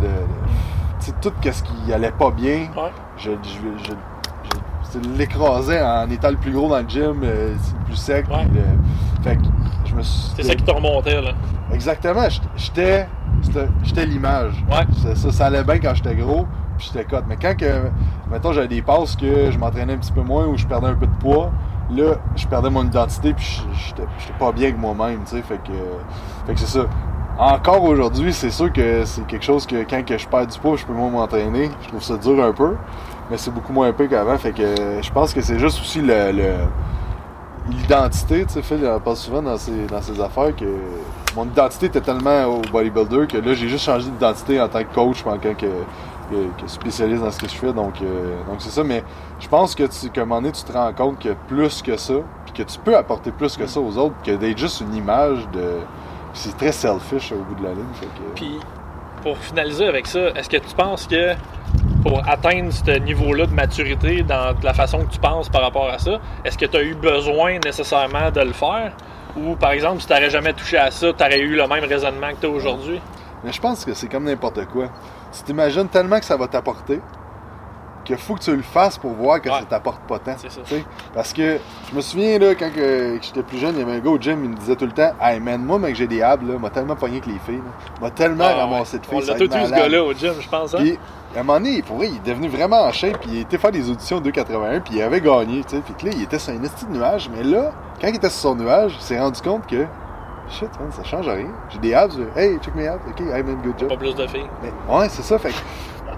[1.00, 2.90] tu sais, tout ce qui allait pas bien, Ouais.
[3.16, 7.84] je, je, je, je- l'écrasais en étant le plus gros dans le gym, euh, le
[7.86, 8.26] plus sec.
[8.28, 8.44] Ouais.
[8.50, 9.42] puis le- fait que
[9.86, 10.32] je me suis.
[10.36, 11.30] C'est ça qui te remontait, là.
[11.72, 13.06] Exactement, j'étais-
[13.82, 14.06] j'étais.
[14.06, 14.62] L'image.
[14.70, 14.84] Ouais.
[15.02, 16.46] Ça, ça, ça allait bien quand j'étais gros,
[16.76, 17.22] puis j'étais cut.
[17.28, 17.88] Mais quand que,
[18.30, 20.94] mettons, j'avais des passes que je m'entraînais un petit peu moins ou je perdais un
[20.94, 21.50] peu de poids,
[21.96, 24.02] là, je perdais mon identité, puis j'étais
[24.38, 25.42] pas bien avec moi-même, tu sais.
[25.42, 25.72] Fait que,
[26.46, 26.86] fait que c'est ça.
[27.38, 30.76] Encore aujourd'hui, c'est sûr que c'est quelque chose que quand que je perds du poids,
[30.76, 31.70] je peux moins m'entraîner.
[31.82, 32.76] Je trouve ça dur un peu,
[33.30, 34.36] mais c'est beaucoup moins épais qu'avant.
[34.36, 36.32] Fait que je pense que c'est juste aussi le-
[37.70, 40.64] l'identité, tu sais, Phil il en parle souvent dans ses, dans affaires que
[41.36, 44.92] mon identité était tellement au bodybuilder que là, j'ai juste changé d'identité en tant que
[44.94, 45.66] coach, en tant que,
[46.30, 47.72] que, que spécialiste dans ce que je fais.
[47.72, 48.84] Donc, euh, donc c'est ça.
[48.84, 49.02] Mais
[49.38, 51.96] je pense que tu, qu'à un moment donné, tu te rends compte que plus que
[51.96, 52.14] ça,
[52.44, 55.48] puis que tu peux apporter plus que ça aux autres, que d'être juste une image
[55.52, 55.78] de.
[56.32, 57.92] C'est très selfish au bout de la ligne.
[57.94, 58.60] Fait que, Puis,
[59.22, 61.34] pour finaliser avec ça, est-ce que tu penses que
[62.02, 65.98] pour atteindre ce niveau-là de maturité dans la façon que tu penses par rapport à
[65.98, 68.92] ça, est-ce que tu as eu besoin nécessairement de le faire?
[69.36, 71.84] Ou, par exemple, si tu n'aurais jamais touché à ça, tu aurais eu le même
[71.84, 73.00] raisonnement que tu as aujourd'hui?
[73.44, 74.86] Mais je pense que c'est comme n'importe quoi.
[75.32, 77.00] Tu t'imagines tellement que ça va t'apporter
[78.04, 79.58] qu'il faut que tu le fasses pour voir que Ouais.
[79.60, 80.32] ça t'apporte pas tant.
[80.38, 80.60] C'est ça.
[81.14, 81.58] Parce que
[81.90, 84.10] je me souviens, là, quand que- que j'étais plus jeune, il y avait un gars
[84.10, 86.42] au gym, il me disait tout le temps Hey man, moi, mec, j'ai des abs,
[86.48, 87.56] là, m'a tellement pogné que les filles.
[87.58, 88.00] là.
[88.00, 89.18] M'a tellement Ah, ramassé de filles.
[89.22, 90.74] On l'a tout eu, ce gars-là, au gym, je pense.
[90.74, 90.78] Hein?
[90.80, 90.98] Puis,
[91.36, 93.58] à un moment donné, pour vrai, il est devenu vraiment en shape, puis il était
[93.58, 95.82] faire des auditions 2,81, puis il avait gagné, tu sais.
[95.84, 97.70] Puis que là, il était sur un esti de nuage, mais là,
[98.00, 99.84] quand il était sur son nuage, il s'est rendu compte que
[100.50, 101.48] shit, man, ça change rien.
[101.70, 102.26] J'ai des abs, là.
[102.36, 103.88] hey, check mes abs, ok, hey man, good job.
[103.88, 104.48] Pas plus de filles.
[104.62, 105.56] Mais ouais, c'est ça, fait que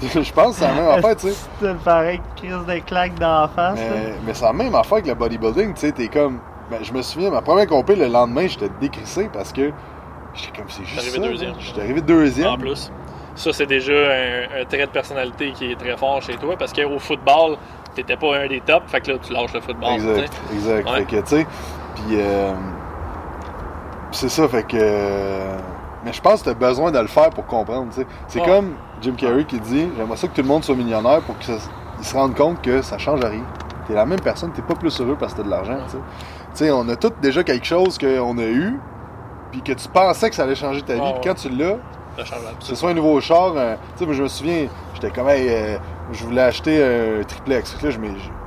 [0.23, 1.37] je pense que c'est la même affaire, tu sais.
[1.61, 3.79] Tu le pareil, crise de claque d'en face.
[3.79, 6.41] Mais, mais c'est la même affaire que le bodybuilding, tu sais, t'es comme.
[6.71, 9.71] Ben, je me souviens, ma première compé, le lendemain, j'étais décrissé parce que
[10.35, 11.29] j'étais comme, c'est juste arrivé ça.
[11.29, 11.55] deuxième.
[11.59, 12.49] J'étais arrivé deuxième.
[12.49, 12.91] En plus.
[13.35, 16.73] Ça, c'est déjà un, un trait de personnalité qui est très fort chez toi parce
[16.73, 17.57] qu'au football,
[17.95, 19.95] t'étais pas un des tops, fait que là, tu lâches le football.
[19.95, 20.91] Exact, exact.
[20.91, 20.97] Ouais.
[20.99, 21.47] Fait que, tu sais,
[21.95, 22.53] puis euh,
[24.13, 24.77] c'est ça, fait que.
[24.81, 25.57] euh,
[26.05, 28.07] mais je pense que t'as besoin de le faire pour comprendre, tu sais.
[28.29, 28.47] C'est Ouais.
[28.47, 31.55] comme Jim Carrey qui dit J'aimerais ça que tout le monde soit millionnaire pour qu'ils
[32.01, 33.45] se rendent compte que ça change à rien.
[33.87, 35.97] T'es la même personne, t'es pas plus heureux parce que t'as de l'argent, tu
[36.55, 36.71] sais.
[36.71, 38.79] On a tous déjà quelque chose qu'on a eu,
[39.51, 41.77] puis que tu pensais que ça allait changer ta vie, Ouais, puis quand tu l'as,
[42.17, 42.25] que
[42.65, 43.53] ce soit un nouveau char,
[43.97, 45.79] tu sais, je me souviens, j'étais comme, hey, euh,
[46.13, 47.81] je voulais acheter un triplex.
[47.83, 47.91] Là,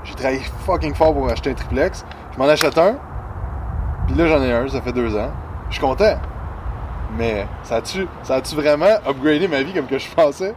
[0.04, 2.06] j'ai travaillé fucking fort pour acheter un triplex.
[2.34, 2.96] Je m'en achète un,
[4.08, 5.32] puis là j'en ai un, ça fait deux ans.
[5.76, 6.18] Je suis content.
[7.18, 10.56] Mais ça a-tu ça a-tu vraiment upgradé ma vie comme que je pensais?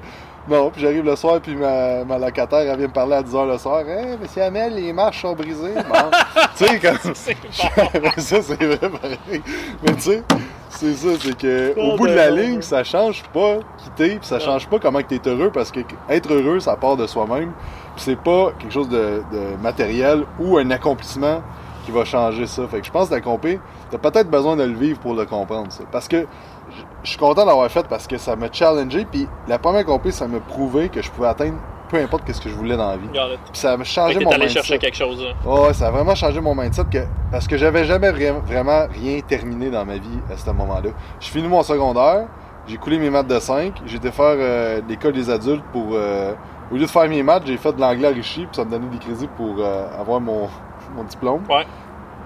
[0.48, 3.50] Non, puis j'arrive le soir, puis ma, ma locataire, elle vient me parler à 10h
[3.50, 3.80] le soir.
[3.80, 5.74] Hey, monsieur Hamel, les marches sont brisées.
[5.74, 6.10] Bon.
[6.56, 7.14] tu sais, comme.
[8.18, 9.42] Ça, c'est vrai, pareil.
[9.82, 10.22] Mais tu sais,
[10.68, 14.18] c'est ça, c'est que Oh, au bout de la ben, ligne, ça change pas quitter,
[14.18, 17.08] puis ça change pas comment que t'es heureux, parce que être heureux, ça part de
[17.08, 17.50] soi-même.
[17.96, 21.42] Puis c'est pas quelque chose de, de matériel ou un accomplissement
[21.84, 22.68] qui va changer ça.
[22.68, 23.58] Fait que je pense que d'accomplir,
[23.90, 25.84] t'as peut-être besoin de le vivre pour le comprendre, ça.
[25.90, 29.58] Parce que je- je suis content d'avoir fait parce que ça m'a challengé, puis la
[29.58, 31.54] première accomplie, ça m'a prouvé que je pouvais atteindre
[31.88, 33.08] peu importe ce que je voulais dans la vie.
[33.50, 34.54] Puis ça fait changé mon allé mindset.
[34.56, 35.24] chercher quelque chose.
[35.46, 36.98] Ouais, ça a vraiment changé mon mindset que,
[37.32, 40.90] parce que j'avais jamais vra- vraiment rien terminé dans ma vie à ce moment-là.
[41.18, 42.26] J'ai fini mon secondaire,
[42.66, 45.86] j'ai coulé mes maths de 5, j'ai été faire euh, l'école des adultes pour.
[45.94, 46.34] euh,
[46.70, 48.70] au lieu de faire mes maths, j'ai fait de l'anglais à Richie, puis ça me
[48.70, 50.46] donnait des crédits pour euh, avoir mon,
[50.94, 51.40] mon diplôme.
[51.48, 51.64] Ouais.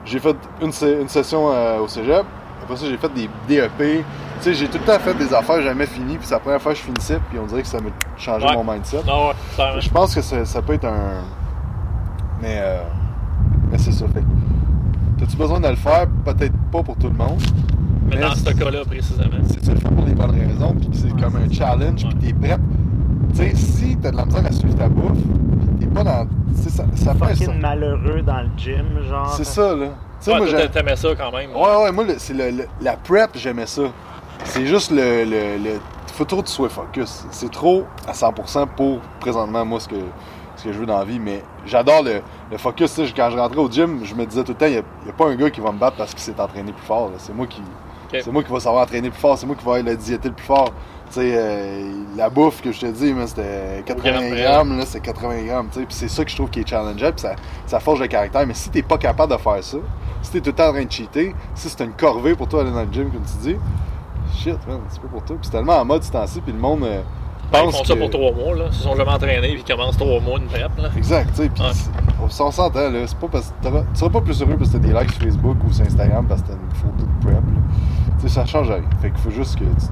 [0.04, 2.24] J'ai fait une, une session euh, au cégep.
[2.62, 3.70] Après ça, j'ai fait des DEP.
[3.78, 4.04] Tu
[4.40, 6.72] sais, j'ai tout le temps fait des affaires jamais finies, puis c'est la première fois
[6.72, 8.54] que je finissais, puis on dirait que ça m'a changé Ouais.
[8.56, 9.02] mon mindset.
[9.06, 9.80] Non, ouais, clairement.
[9.80, 11.22] Je pense que ça, ça peut être un.
[12.40, 12.82] Mais, euh,
[13.70, 14.06] mais c'est ça.
[14.12, 14.22] Fait
[15.18, 16.06] T'as-tu besoin de le faire?
[16.24, 17.40] Peut-être pas pour tout le monde.
[18.10, 19.30] Mais dans ce cas-là, précisément.
[19.48, 22.32] C'est tu le fais pour les bonnes raisons, puis c'est comme un challenge, puis t'es
[22.32, 22.58] prêt.
[23.32, 25.18] Tu sais, si t'as de la misère à suivre ta bouffe,
[25.80, 26.26] t'es pas dans.
[26.56, 27.52] Ça, ça fait Fucking ça.
[27.54, 29.30] malheureux dans le gym, genre.
[29.36, 29.86] C'est ça, là.
[29.86, 31.50] Tu sais, Ouais, moi, t'aimais ça quand même.
[31.50, 33.82] Ouais, ouais, moi, c'est le, le- la prep, j'aimais ça.
[34.44, 35.24] C'est juste le.
[35.24, 35.80] le, le
[36.14, 37.24] faut trop que tu sois focus.
[37.30, 39.96] C'est trop à 100% pour présentement, moi, ce que,
[40.56, 41.18] ce que je veux dans la vie.
[41.18, 42.20] Mais j'adore le,
[42.50, 43.00] le focus.
[43.16, 45.06] Quand je rentrais au gym, je me disais tout le temps, il n'y a, il
[45.06, 47.10] y a pas un gars qui va me battre parce qu'il s'est entraîné plus fort.
[47.18, 47.62] C'est moi qui.
[48.12, 50.34] C'est moi qui va savoir entraîner plus fort, c'est moi qui va le diéter le
[50.34, 50.70] plus fort.
[51.12, 55.00] Tu sais, euh, la bouffe que je te dis, mais c'était 80 Grammes, là, c'est
[55.00, 55.84] 80 grammes, tu sais.
[55.86, 57.32] Puis c'est ça que je trouve qui est challengeant, puis ça,
[57.66, 58.46] ça forge le caractère.
[58.46, 59.76] Mais si t'es pas capable de faire ça,
[60.22, 62.62] si t'es tout le temps en train de cheater, si c'est une corvée pour toi
[62.62, 63.56] aller dans le gym, comme tu dis,
[64.34, 65.36] shit, man, c'est pas pour toi.
[65.38, 67.02] Puis c'est tellement en mode ce temps-ci, puis le monde euh,
[67.52, 68.64] Ben, ils font ça que- pour trois mois, là.
[68.68, 70.88] Ils se sont jamais entraînés, puis ils commencent trois mois de prep, là.
[70.96, 71.62] Exact, tu sais, puis
[72.22, 74.78] on s'en s'entend, là, c'est pas parce que tu seras pas plus heureux parce que
[74.78, 77.34] t'as des likes sur Facebook ou sur Instagram parce que t'as une photo de prep,
[77.44, 77.60] là.
[78.18, 78.80] Tu sais, ça change rien.
[79.02, 79.86] Fait qu'il faut juste que tu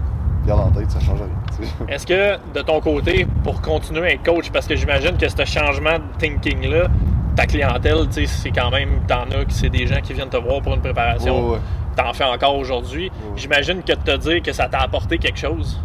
[0.47, 1.69] gardes en tête, ça change rien.
[1.89, 5.45] Est-ce que, de ton côté, pour continuer à être coach, parce que j'imagine que ce
[5.45, 6.89] changement de thinking-là,
[7.37, 10.29] ta clientèle, tu sais, c'est quand même, t'en as, que c'est des gens qui viennent
[10.29, 11.47] te voir pour une préparation.
[11.49, 11.59] Ouais, ouais.
[11.97, 13.11] T'en fais encore aujourd'hui.
[13.37, 15.79] J'imagine que de te dire que ça t'a apporté quelque chose,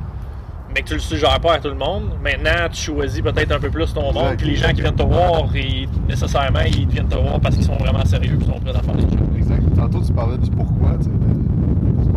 [0.74, 2.10] mais que tu le suggères pas à tout le monde.
[2.24, 5.04] Maintenant, tu choisis peut-être un peu plus ton monde, puis les gens qui viennent te
[5.04, 8.60] voir, ils- nécessairement, ils viennent te voir parce qu'ils sont vraiment sérieux, puis ils sont
[8.60, 9.28] prêts à faire des choses.
[9.38, 9.62] Exact.
[9.76, 11.10] Tantôt, tu parlais du pourquoi, tu sais.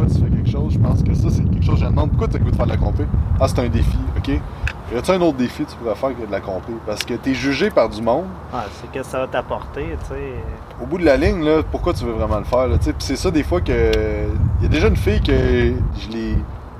[0.06, 0.72] Tu fais quelque chose?
[0.74, 2.10] Je pense que ça, c'est quelque chose que je demande.
[2.10, 3.04] Pourquoi tu as le goût de faire de la compé?
[3.40, 4.28] Ah, c'est un défi, OK?
[4.90, 6.72] Y a-tu un autre défi que tu pourrais faire que de la compé?
[6.86, 8.24] Parce que t'es jugé par du monde.
[8.54, 10.32] Ah, c'est que ça va t'apporter, tu sais.
[10.82, 12.66] Au bout de la ligne, là, pourquoi tu veux vraiment le faire?
[12.78, 12.94] Tu sais?
[12.98, 13.72] C'est ça, des fois, que.
[14.60, 16.32] Il y a déjà une fille que je l'ai.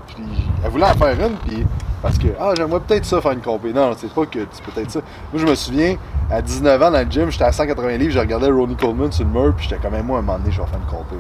[0.09, 0.25] je l'ai-
[0.65, 1.67] Elle voulait en faire une, puis.
[2.01, 3.73] Parce que, ah, j'aimerais peut-être ça faire une compé.
[3.73, 5.01] Non, c'est pas que c'est peut-être ça.
[5.33, 5.97] Moi, je me souviens,
[6.31, 9.25] à 19 ans dans le gym, j'étais à 180 livres, je regardais Ronnie Coleman sur
[9.25, 10.87] le mur, puis j'étais quand même, moi, à un moment donné, je vais faire une
[10.97, 11.17] compé.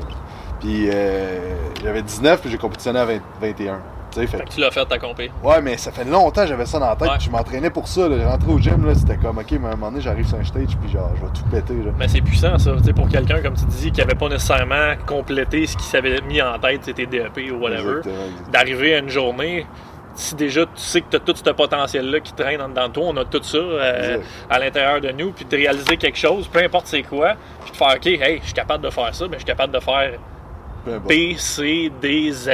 [0.61, 1.39] Puis euh,
[1.83, 3.81] j'avais 19, puis j'ai compétitionné à 20 21.
[4.11, 5.31] Tu sais, fait Fait que tu l'as fait, ta compé.
[5.43, 7.09] Ouais, mais ça fait longtemps que j'avais ça dans la tête.
[7.09, 7.21] Ouais.
[7.21, 8.09] Je m'entraînais pour ça.
[8.09, 8.31] Là.
[8.31, 10.45] Rentrer au gym, là, c'était comme, ok, mais à un moment donné, j'arrive sur un
[10.45, 11.85] stage, puis genre, je vais tout péter.
[11.85, 11.93] Là.
[11.99, 12.73] Mais c'est puissant, ça.
[12.79, 16.21] Tu sais, pour quelqu'un, comme tu dis, qui avait pas nécessairement complété ce qu'il s'avait
[16.23, 18.01] mis en tête, c'était DEP ou whatever,
[18.51, 19.67] d'arriver à une journée,
[20.15, 22.93] si déjà tu sais que tu as tout ce potentiel-là qui traîne en dedans de
[22.93, 24.19] toi, on a tout ça euh,
[24.51, 27.77] à l'intérieur de nous, puis de réaliser quelque chose, peu importe c'est quoi, puis de
[27.77, 30.19] faire, OK, hey, je suis capable de faire ça, mais je suis capable de faire
[31.07, 32.49] B, C, D, Z,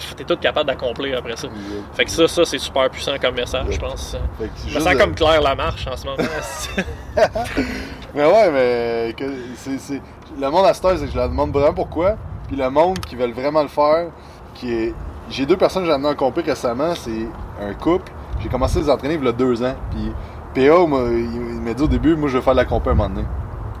[0.00, 1.48] F, tu es tout capable d'accomplir après ça.
[1.94, 4.16] Fait que ça, ça c'est super puissant comme message, je pense.
[4.38, 6.18] Fait que Je me sens de- comme Claire Lamarche en ce moment.
[8.14, 9.24] Mais ouais, mais que
[10.40, 12.16] le monde à cette heure, c'est que je leur demande vraiment pourquoi.
[12.46, 14.06] Puis le monde qui veulent vraiment le faire,
[14.54, 14.94] qui est.
[15.30, 17.28] J'ai deux personnes que j'ai amenées en compé récemment, c'est
[17.60, 18.10] un couple.
[18.40, 19.74] J'ai commencé à les entraîner il y a deux ans.
[19.90, 20.10] Puis
[20.54, 23.10] PA, il m'a dit au début, moi je veux faire de la compé un moment
[23.10, 23.26] donné.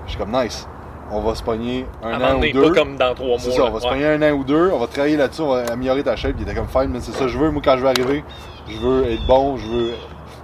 [0.04, 0.68] Je suis comme nice.
[1.10, 2.62] On va se pogner un à an ou deux.
[2.72, 3.38] pas comme dans trois mois.
[3.38, 5.48] C'est ça, on va se pogner un an ou deux, on va travailler là-dessus, on
[5.48, 6.34] va améliorer ta shape.
[6.38, 7.50] Il était comme fine, mais c'est ça que je veux.
[7.50, 8.24] Moi, quand je vais arriver,
[8.68, 9.90] je veux être bon, je veux.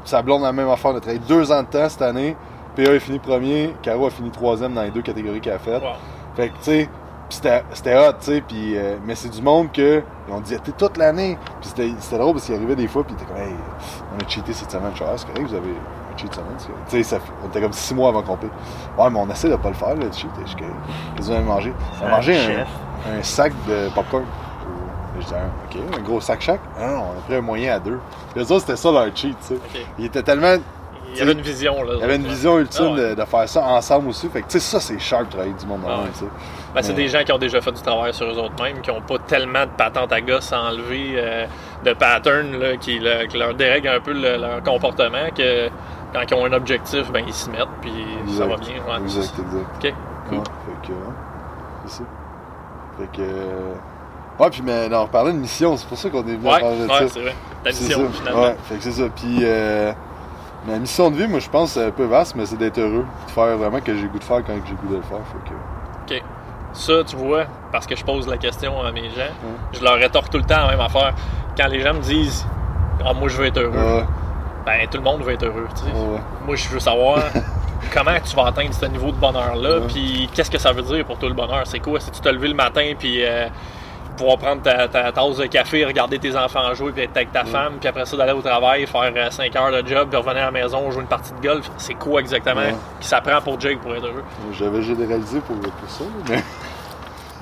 [0.05, 2.37] Sa blonde a la même affaire, on a travaillé deux ans de temps cette année.
[2.77, 5.83] PA a fini premier, Caro a fini troisième dans les deux catégories qu'elle a faites.
[5.83, 5.93] Wow.
[6.35, 6.89] Fait que, tu sais,
[7.29, 11.39] c'était hot, tu sais, euh, mais c'est du monde que, ils ont diété toute l'année.
[11.61, 13.55] Puis c'était drôle parce qu'il arrivait des fois, puis il était comme, hey,
[14.15, 14.93] on a cheaté cette semaine.
[14.95, 15.75] Je c'est correct, vous avez
[16.19, 16.33] semaine.
[16.59, 16.85] c'est correct.
[16.91, 18.49] Tu sais, on était comme six mois avant qu'on paie.
[18.99, 20.29] Ouais, mais on essaie de pas le faire, le cheat.
[20.39, 20.65] Qu'est-ce que
[21.19, 21.73] vous avez mangé?
[22.01, 24.25] On a Un mangé un, sac de popcorn.
[25.21, 26.61] Je dis, ah, ok, un gros sac chaque.
[26.79, 27.99] Ah non, on a pris un moyen à deux.
[28.35, 29.55] Puis eux autres, c'était ça leur cheat, tu sais.
[29.55, 29.81] Ok.
[29.99, 30.57] Ils étaient tellement.
[31.12, 31.93] Il y avait une vision, là.
[31.95, 33.11] Il y avait une vision ultime Ah ouais.
[33.11, 34.29] de, de faire ça ensemble aussi.
[34.29, 36.11] Fait que, tu sais, ça, c'est sharp, travailler du monde de Ah même, ouais.
[36.12, 36.25] tu sais.
[36.75, 38.91] Ben, c'est des gens qui ont déjà fait du travail sur eux autres mêmes, qui
[38.91, 41.47] n'ont pas tellement de patentes à gosse à enlever, euh,
[41.85, 45.69] de patterns là, qui, le- qui leur dérèglent un peu le- leur comportement, que
[46.15, 47.93] quand ils ont un objectif, ben, ils s'y mettent, puis
[48.39, 48.75] ça va bien.
[48.89, 49.03] ouais.
[49.03, 49.67] Exact, exact.
[49.85, 49.95] Ok,
[50.29, 50.39] cool.
[50.39, 50.93] Ouais, fait que,
[51.87, 52.05] c'est ça.
[52.99, 53.23] Fait que.
[54.43, 56.61] Ouais, puis, mais non, on parlait de mission, c'est pour ça qu'on est venu Ouais,
[56.61, 57.09] parler de ouais, ça.
[57.09, 57.35] c'est vrai.
[57.62, 58.43] Ta mission, finalement.
[58.43, 59.05] Ouais, fait que c'est ça.
[59.15, 59.93] Puis, euh,
[60.67, 63.05] ma mission de vie, moi, je pense, c'est un peu vaste, mais c'est d'être heureux.
[63.27, 65.03] De faire vraiment que j'ai le goût de faire quand j'ai le goût de le
[65.03, 65.19] faire.
[65.19, 66.15] Fait que.
[66.17, 66.23] OK.
[66.73, 69.31] Ça, tu vois, parce que je pose la question à mes gens,
[69.73, 71.15] je leur rétorque tout le temps la même affaire.
[71.57, 72.45] Quand les gens me disent
[73.07, 74.05] Ah, moi, je veux être heureux, Ouais,
[74.67, 75.69] ben, tout le monde veut être heureux.
[75.75, 75.91] tu sais.
[75.91, 76.21] ouais.
[76.47, 77.19] Moi, je veux savoir
[77.95, 81.19] comment tu vas atteindre ce niveau de bonheur-là, puis qu'est-ce que ça veut dire pour
[81.19, 81.62] toi le bonheur?
[81.67, 82.01] C'est quoi?
[82.01, 83.47] Si tu te lever le matin, puis euh,
[84.17, 87.45] pouvoir prendre ta, ta tasse de café, regarder tes enfants jouer, puis être avec ta
[87.45, 90.47] femme, puis après ça, d'aller au travail, faire 5 heures de job, puis revenir à
[90.47, 92.75] la maison, jouer une partie de golf, c'est quoi exactement Ouais.
[93.01, 94.23] qui s'apprend pour Jake pour être heureux?
[94.53, 96.37] J'avais généralisé pour, pour ça, mais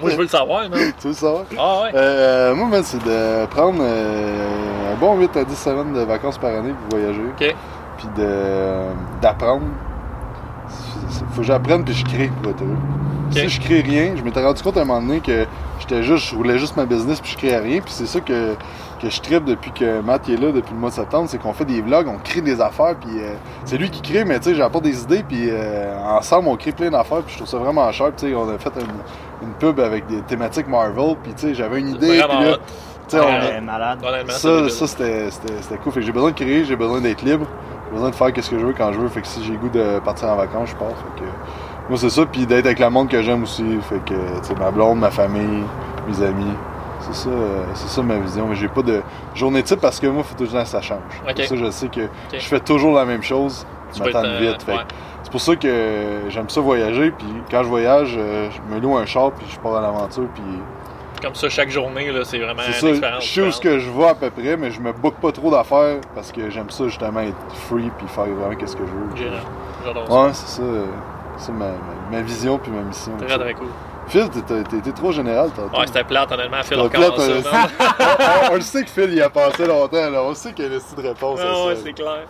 [0.01, 1.45] Moi, je veux le savoir, non tu veux le savoir?
[1.59, 5.93] Ah ouais Euh, moi, man, c'est de prendre euh, un bon 8 à 10 semaines
[5.93, 7.21] de vacances par année pour voyager.
[7.21, 7.55] Ok.
[7.99, 8.31] Puis de,
[9.21, 9.63] d'apprendre.
[11.33, 12.77] Faut que j'apprenne puis je crée pour être heureux.
[13.31, 15.47] Si je crée rien, je m'étais rendu compte à un moment donné que
[15.81, 17.81] j'étais juste, je roulais juste ma business puis je créais rien.
[17.81, 18.55] Puis c'est ça que,
[19.01, 21.53] que je tripe depuis que Matt est là, depuis le mois de septembre, c'est qu'on
[21.55, 23.35] fait des vlogs, on crée des affaires puis euh,
[23.65, 26.73] c'est lui qui crée, mais tu sais, j'apporte des idées puis euh, ensemble on crée
[26.73, 28.17] plein d'affaires puis je trouve ça vraiment sharp.
[28.17, 28.87] Tu sais, on a fait une,
[29.43, 32.57] une pub avec des thématiques Marvel puis tu sais, j'avais une idée puis là,
[33.09, 33.99] tu sais, on Ouais, malade.
[34.29, 35.93] Ça, ça c'était, c'était, c'était cool.
[35.93, 37.47] Fait que j'ai besoin de créer, j'ai besoin d'être libre,
[37.87, 39.09] j'ai besoin de faire ce que je veux quand je veux.
[39.09, 40.89] Fait que si j'ai le goût de partir en vacances, je pars.
[40.89, 41.29] Fait que
[41.89, 43.65] moi c'est ça, puis d'être avec le monde que j'aime aussi.
[43.89, 45.65] Fait que tu sais, ma blonde, ma famille,
[46.09, 46.55] mes amis.
[47.01, 48.47] C'est ça, euh, c'est ça ma vision.
[48.47, 49.03] Mais j'ai pas de
[49.35, 51.01] journée type parce que moi, faut toujours que ça change.
[51.25, 53.67] Pour ça, je sais que je fais toujours la même chose.
[53.95, 54.63] Je m'attends être, euh, vite.
[54.63, 54.85] Fait ouais.
[55.33, 57.11] C'est pour ça que j'aime ça voyager.
[57.13, 60.27] Puis quand je voyage, euh, je me loue un char, puis je pars à l'aventure.
[60.35, 60.43] Puis
[61.23, 63.25] Comme ça, chaque journée, là, c'est vraiment c'est une ça, expérience.
[63.25, 63.63] je sais où ce différente.
[63.63, 66.51] que je vais à peu près, mais je me book pas trop d'affaires parce que
[66.51, 67.37] j'aime ça justement être
[67.69, 68.93] free puis faire vraiment qu'est-ce que je
[69.25, 69.31] veux.
[69.87, 70.23] J'adore ça.
[70.27, 70.85] Ouais, c'est ça, euh,
[71.39, 71.73] c'est ma, ma-
[72.19, 73.13] ma vision puis ma mission.
[73.19, 73.69] Très, très cool.
[74.09, 75.79] Phil, t'es trop général tantôt.
[75.79, 76.63] Ouais, c'était plate, honnêtement.
[76.63, 77.69] Phil, T'as on plate, euh, ça.
[78.51, 80.23] on, on le sait que Phil y a passé longtemps, là.
[80.25, 82.27] on sait qu'il y a une petite réponse Ah ouais, c'est clair.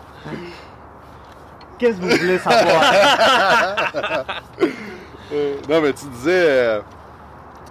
[1.83, 2.83] Qu'est-ce que vous voulez savoir?
[5.35, 6.85] Euh, non, mais tu disais euh, que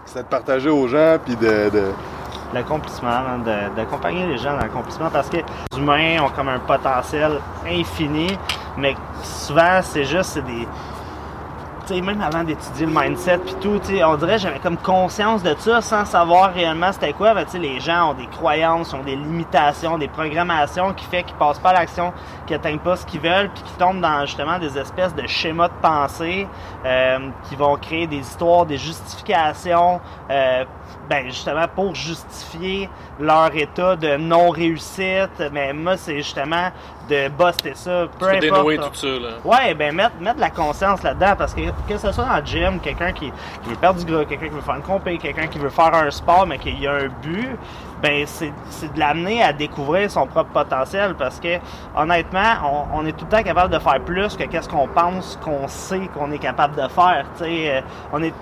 [0.07, 1.69] c'était de partager aux gens puis de.
[1.69, 1.91] de-
[2.55, 3.39] L'accomplissement, hein,
[3.77, 8.35] d'accompagner les gens dans l'accomplissement parce que les humains ont comme un potentiel infini,
[8.77, 10.67] mais souvent c'est juste c'est des.
[11.99, 16.05] Même avant d'étudier le mindset puis tout, on dirait j'avais comme conscience de ça sans
[16.05, 17.33] savoir réellement c'était quoi.
[17.33, 21.59] Ben, les gens ont des croyances, ont des limitations, des programmations qui fait qu'ils passent
[21.59, 22.13] pas à l'action,
[22.47, 25.67] qu'ils atteignent pas ce qu'ils veulent, puis qui tombent dans justement des espèces de schémas
[25.67, 26.47] de pensée
[26.85, 27.19] euh,
[27.49, 30.63] qui vont créer des histoires, des justifications, euh,
[31.09, 32.89] ben justement pour justifier
[33.19, 35.43] leur état de non-réussite.
[35.51, 36.69] Mais moi, c'est justement
[37.09, 38.41] de buster ça, peu Tu importe.
[38.41, 39.29] dénouer tout ça, là.
[39.43, 42.45] Ouais, ben mettre, mettre de la conscience là-dedans parce que que ce soit dans le
[42.45, 43.31] gym, quelqu'un qui,
[43.63, 45.93] qui veut perdre du gras, quelqu'un qui veut faire une compé, quelqu'un qui veut faire
[45.93, 47.57] un sport mais qu'il y a un but,
[48.01, 51.57] ben c'est c'est de l'amener à découvrir son propre potentiel parce que
[51.97, 55.37] honnêtement, on, on est tout le temps capable de faire plus que qu'est-ce qu'on pense
[55.43, 57.25] qu'on sait qu'on est capable de faire.
[57.37, 57.81] Tu sais, euh,
[58.13, 58.33] on est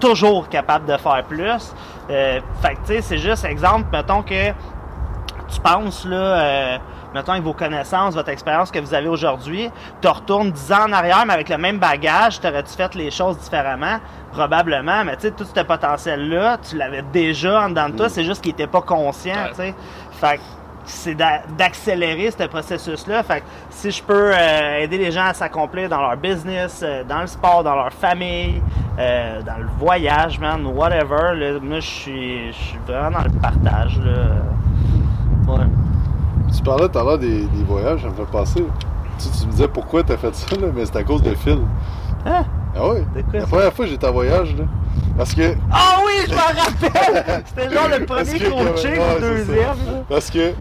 [0.00, 1.74] toujours capable de faire plus.
[2.10, 4.48] Euh, fait que tu sais, c'est juste exemple, mettons que
[5.48, 6.78] tu penses, là, euh,
[7.14, 9.70] mettons avec vos connaissances, votre expérience que vous avez aujourd'hui,
[10.00, 13.38] tu retournes 10 ans en arrière, mais avec le même bagage, t'aurais-tu fait les choses
[13.38, 13.98] différemment?
[14.32, 18.24] Probablement, mais tu sais, tout ce potentiel-là, tu l'avais déjà en dedans de toi, c'est
[18.24, 19.48] juste qu'il était pas conscient, Ouais.
[19.50, 19.74] tu sais.
[20.12, 20.42] Fait que
[20.86, 23.22] c'est d'a- d'accélérer ce processus-là.
[23.22, 27.02] Fait que si je peux euh, aider les gens à s'accomplir dans leur business, euh,
[27.04, 28.62] dans le sport, dans leur famille,
[28.98, 31.86] euh, dans le voyage, man, whatever, là, moi, je
[32.50, 32.52] suis
[32.86, 35.52] vraiment dans le partage, là.
[35.52, 35.64] Ouais.
[36.56, 38.64] Tu parlais tout à l'heure des, voyages, ça me fait passer.
[39.18, 41.60] Tu, tu me disais pourquoi t'as fait ça, là, mais c'est à cause de Phil.
[42.26, 42.44] Hein?
[42.74, 42.96] Ah quoi,
[43.32, 44.64] La première fois que j'étais en voyage, là.
[45.16, 45.54] Parce que.
[45.72, 47.42] Ah oui, je m'en rappelle!
[47.46, 49.58] C'était genre le premier que- coaching ouais, le deuxième.
[49.58, 50.02] là.
[50.08, 50.52] Parce que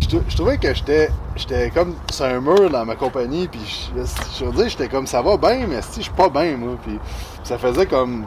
[0.00, 3.60] je, trou- je trouvais que j'étais j'étais comme sur un mur dans ma compagnie, puis
[3.94, 4.00] je,
[4.38, 6.76] je veux dire, j'étais comme ça va bien, mais si je suis pas bien, moi.
[6.82, 6.98] Puis
[7.42, 8.24] ça faisait comme.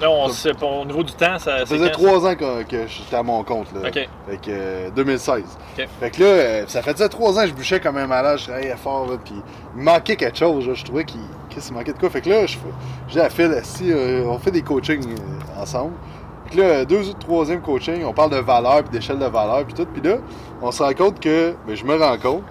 [0.00, 0.66] Là, on sait pas.
[0.66, 1.60] Au niveau du temps, ça.
[1.60, 3.88] Ça faisait trois ans que, que j'étais à mon compte, là.
[3.88, 3.94] Ok.
[4.28, 5.42] Fait que euh, 2016.
[5.78, 5.88] Ok.
[6.00, 8.44] Fait que là, euh, ça faisait trois ans que je bûchais comme un malade, je
[8.44, 9.34] travaillais fort, là, puis
[9.74, 10.74] il me manquait quelque chose, là.
[10.74, 12.10] Je trouvais qu'il qu'il manquait de quoi.
[12.10, 12.58] Fait que là, je
[13.08, 15.92] j'ai dit à Phil, si euh, on fait des coachings euh, ensemble,
[16.50, 19.72] Puis là, deux ou troisième coaching, on parle de valeur, puis d'échelle de valeur, puis
[19.72, 19.86] tout.
[19.86, 20.16] Puis là,
[20.60, 22.44] on se rend compte que, ben, je me rends compte,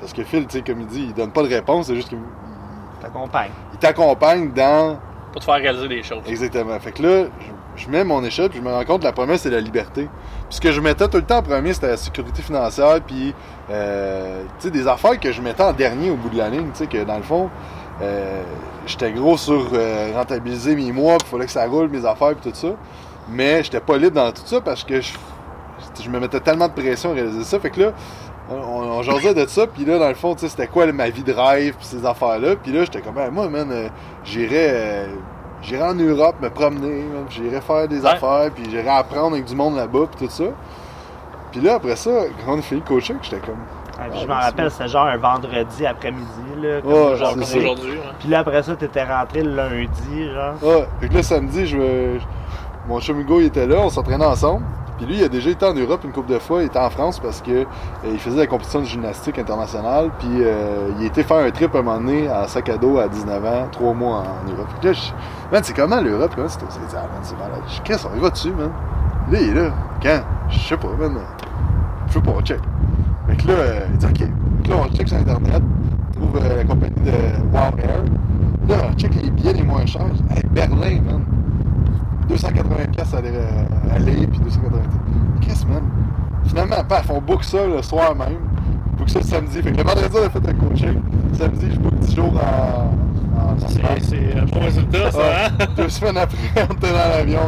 [0.00, 2.08] parce que Phil, tu sais, comme il dit, il donne pas de réponse, c'est juste
[2.08, 2.18] qu'il
[3.00, 3.50] T'accompagne.
[3.72, 4.98] il t'accompagne dans.
[5.32, 6.22] Pour te faire réaliser des choses.
[6.26, 6.78] Exactement.
[6.78, 9.12] Fait que là, je, je mets mon échelle, puis je me rends compte que la
[9.12, 10.08] première, c'est la liberté.
[10.48, 13.34] Puis ce que je mettais tout le temps en premier, c'était la sécurité financière, puis,
[13.70, 16.86] euh, des affaires que je mettais en dernier au bout de la ligne, tu sais,
[16.86, 17.48] que dans le fond,
[18.02, 18.42] euh,
[18.86, 22.50] j'étais gros sur euh, rentabiliser mes mois, il fallait que ça roule, mes affaires, puis
[22.50, 22.74] tout ça.
[23.28, 25.12] Mais j'étais pas libre dans tout ça parce que je,
[26.02, 27.58] je me mettais tellement de pression à réaliser ça.
[27.60, 27.92] Fait que là,
[28.66, 31.08] on, on jasait de ça, puis là, dans le fond, tu sais, c'était quoi ma
[31.10, 32.56] vie de rêve, puis ces affaires-là.
[32.62, 33.88] Puis là, j'étais comme, Ah, moi, man, euh,
[34.24, 35.06] j'irais euh,
[35.62, 38.10] j'irais en Europe me promener, j'irais faire des Ouais.
[38.10, 40.44] affaires, puis j'irais apprendre avec du monde là-bas, puis tout ça.
[41.50, 42.10] Puis là, après ça,
[42.44, 43.56] quand on a fini le coaching, j'étais comme,
[43.98, 46.26] Ah, Ah, je m'en rappelle, c'était genre un vendredi après-midi,
[46.62, 46.80] là.
[46.80, 47.62] Comme Ouais, Genre aujourd'hui.
[47.62, 48.14] comme hein.
[48.18, 50.54] Puis là, après ça, t'étais rentré le lundi, genre.
[50.64, 52.18] ah, fait que là, samedi, je me...
[52.88, 54.64] mon chum Hugo, il était là, on s'entraînait ensemble.
[55.02, 56.88] Puis lui, il a déjà été en Europe une couple de fois, il était en
[56.88, 57.64] France parce que euh,
[58.04, 60.12] il faisait la compétition de gymnastique internationale.
[60.20, 62.98] Puis euh, il était faire un trip à un moment donné en sac à dos
[62.98, 64.68] à 19 ans, trois mois en, Europe.
[64.80, 64.94] Que là,
[65.50, 66.30] man, c'est comment l'Europe?
[66.36, 67.62] Comment c'est ah, c'est malade.
[67.66, 68.70] Je qu'est-ce qu'on dessus, man?
[69.32, 69.70] Là, il est là.
[70.00, 70.20] Quand?
[70.50, 71.18] Je sais pas, man.
[72.06, 72.60] Je sais pas, on check.
[73.28, 74.68] Fait que là, euh, il dit OK.
[74.68, 75.62] Là, on check sur Internet,
[76.12, 77.10] trouve la compagnie de
[77.52, 78.04] Wow Air.
[78.68, 80.02] Là, on check les billets les moins chers.
[80.30, 81.24] Hey, Berlin, man.
[82.32, 84.78] 280 pièces aller, euh, aller puis 280
[85.40, 85.82] Qu'est-ce, man?
[86.46, 88.38] Finalement, paf, on book ça le soir même.
[88.92, 89.62] On book ça le samedi.
[89.62, 91.00] Fait que le vendredi, on a fait un coaching.
[91.34, 93.38] Samedi, je book 10 jours en.
[93.38, 95.66] en C'est un bon résultat, ça, hein?
[95.76, 96.36] deux semaines après,
[96.70, 97.40] on était dans l'avion.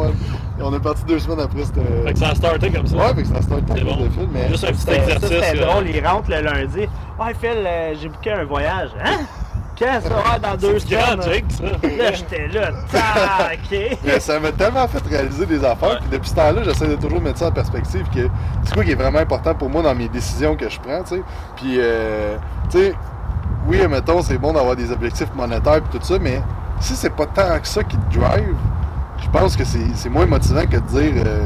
[0.57, 1.63] Et on est parti deux semaines après.
[2.05, 2.95] Fait que ça a starté comme ça.
[2.95, 3.97] Ouais, fait que ça start C'est bon.
[3.97, 4.47] de film, mais.
[4.49, 5.29] Juste un petit exercice.
[5.29, 5.87] c'était euh, drôle.
[5.89, 6.79] Il rentre le lundi.
[7.19, 8.89] Ouais, Phil, euh, j'ai booké un voyage.
[9.03, 9.19] Hein?
[9.75, 11.19] Qu'est-ce que ça va dans deux semaines?
[11.97, 12.71] Là, j'étais là.
[12.91, 13.59] Tac!
[14.05, 15.89] Mais ça m'a tellement fait réaliser des affaires.
[15.89, 15.97] Ouais.
[16.01, 18.05] Puis depuis ce temps-là, j'essaie de toujours mettre ça en perspective.
[18.13, 18.27] Que
[18.63, 21.15] c'est quoi qui est vraiment important pour moi dans mes décisions que je prends, tu
[21.15, 21.21] sais.
[21.57, 22.37] Puis, euh,
[22.69, 22.93] tu sais,
[23.67, 26.41] oui, mettons, c'est bon d'avoir des objectifs monétaires et tout ça, mais
[26.79, 28.55] si c'est pas tant que ça qui te drive,
[29.23, 31.23] je pense que c'est c'est moins motivant que de dire.
[31.25, 31.45] euh,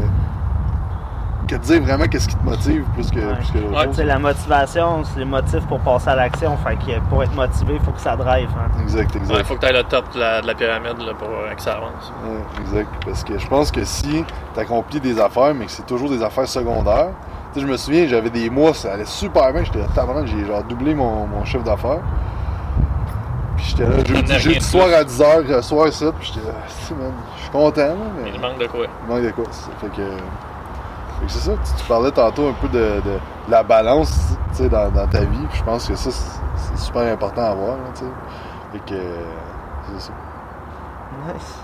[1.49, 3.35] que de dire vraiment qu'est-ce qui te motive plus que, Ouais.
[3.35, 3.95] plus que l'autre Ouais, chose.
[3.95, 6.55] C'est la motivation, c'est le motif pour passer à l'action.
[6.57, 8.49] Fait que pour être motivé, il faut que ça drive.
[8.55, 8.81] Hein.
[8.81, 9.43] Exact, Ouais, exact.
[9.45, 11.61] faut que tu ailles le top de la, de la pyramide là, pour euh, que
[11.61, 12.11] ça avance.
[12.25, 12.89] Ouais, exact.
[13.05, 14.23] Parce que je pense que si
[14.53, 17.09] tu accomplis des affaires, mais que c'est toujours des affaires secondaires,
[17.53, 19.63] tu sais, je me souviens, j'avais des mois, ça allait super bien.
[19.63, 22.01] J'étais tabarnak, j'ai genre doublé mon, mon chiffre d'affaires.
[23.57, 27.11] Puis j'étais là, jeudi, jeudi soir à 10h, soir 7, puis j'étais là, si, man,
[27.37, 28.85] je suis content, là, mais Il manque de quoi.
[28.85, 29.45] il manque de quoi.
[29.51, 29.69] ça.
[29.81, 30.11] Fait que, fait que
[31.28, 33.01] c'est ça, tu, tu parlais tantôt un peu de,
[33.49, 34.11] la balance
[34.51, 37.78] tu sais, dans, dans ta vie, je pense que ça, c'est super important à avoir.
[37.78, 38.11] là, tu sais.
[38.74, 39.24] Fait que, euh,
[39.97, 40.13] c'est ça.
[41.34, 41.55] Nice.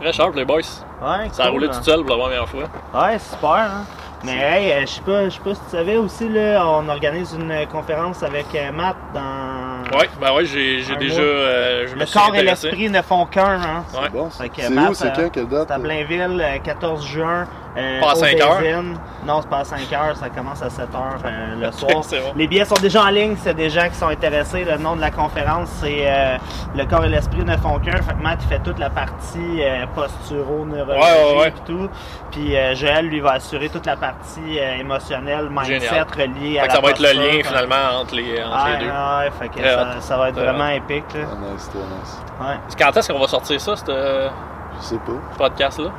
[0.00, 0.56] Très sharp, les boys.
[1.02, 1.70] Ouais, Ça a roulé hein.
[1.74, 2.64] tout seul pour la première fois.
[2.94, 3.50] Ouais, super.
[3.50, 3.84] Hein?
[4.24, 6.88] Mais hey, euh, je sais pas, je sais pas si tu savais aussi, là, on
[6.88, 11.20] organise une euh, conférence avec euh, Matt dans Ouais, ben ouais, j'ai déjà.
[11.20, 11.24] mois.
[11.30, 13.44] euh, je me Le suis corps et l'esprit ne font qu'un.
[13.60, 13.84] Hein?
[13.94, 14.00] Ouais.
[14.04, 14.44] C'est bon, C'est
[14.90, 15.68] où, c'est euh, quand, quelle date?
[15.68, 17.46] C'est à Blainville, euh, 14 juin.
[17.76, 18.82] Euh, Pas à au 5 heures?
[19.24, 21.92] Non, c'est pas à 5 heures, ça commence à 7 heures euh, le soir.
[21.92, 22.32] Bon.
[22.34, 24.64] Les billets sont déjà en ligne, c'est des gens qui sont intéressés.
[24.64, 26.36] Le nom de la conférence, c'est euh,
[26.74, 27.92] Le corps et l'esprit ne font qu'un.
[28.02, 31.50] Fait que Matt, il fait toute la partie euh, posturo, neurologie Ouais, ouais, ouais.
[31.52, 31.88] pis tout.
[32.32, 36.06] Puis euh, Joël, lui, va assurer toute la partie euh, émotionnelle, mindset Génial.
[36.12, 38.64] reliée Fait à que la ça va être le lien comme- finalement entre les, entre
[38.64, 38.90] Ouais, les deux.
[38.90, 41.04] ouais, fait que Très ça, va être vraiment épique.
[41.14, 41.20] Là.
[41.30, 42.18] Ah, nice, très nice.
[42.40, 42.56] Ouais.
[42.76, 45.12] Quand est-ce qu'on va sortir ça, ce Je sais pas.
[45.38, 45.90] podcast-là?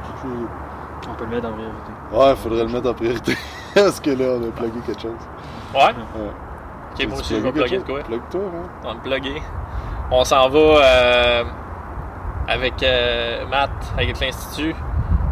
[1.10, 1.92] On peut le mettre en priorité.
[2.12, 3.38] Ouais, faudrait le mettre en priorité.
[3.74, 5.12] Parce que là, on a plugué quelque chose.
[5.74, 5.82] Ouais?
[5.82, 6.32] Ouais.
[6.94, 8.00] Ok, moi aussi, je vais plugger de quoi?
[8.02, 8.70] Plug-toi, hein.
[8.84, 9.42] On va plugger.
[10.12, 11.44] On s'en va euh,
[12.48, 14.76] avec euh, Matt, avec l'Institut,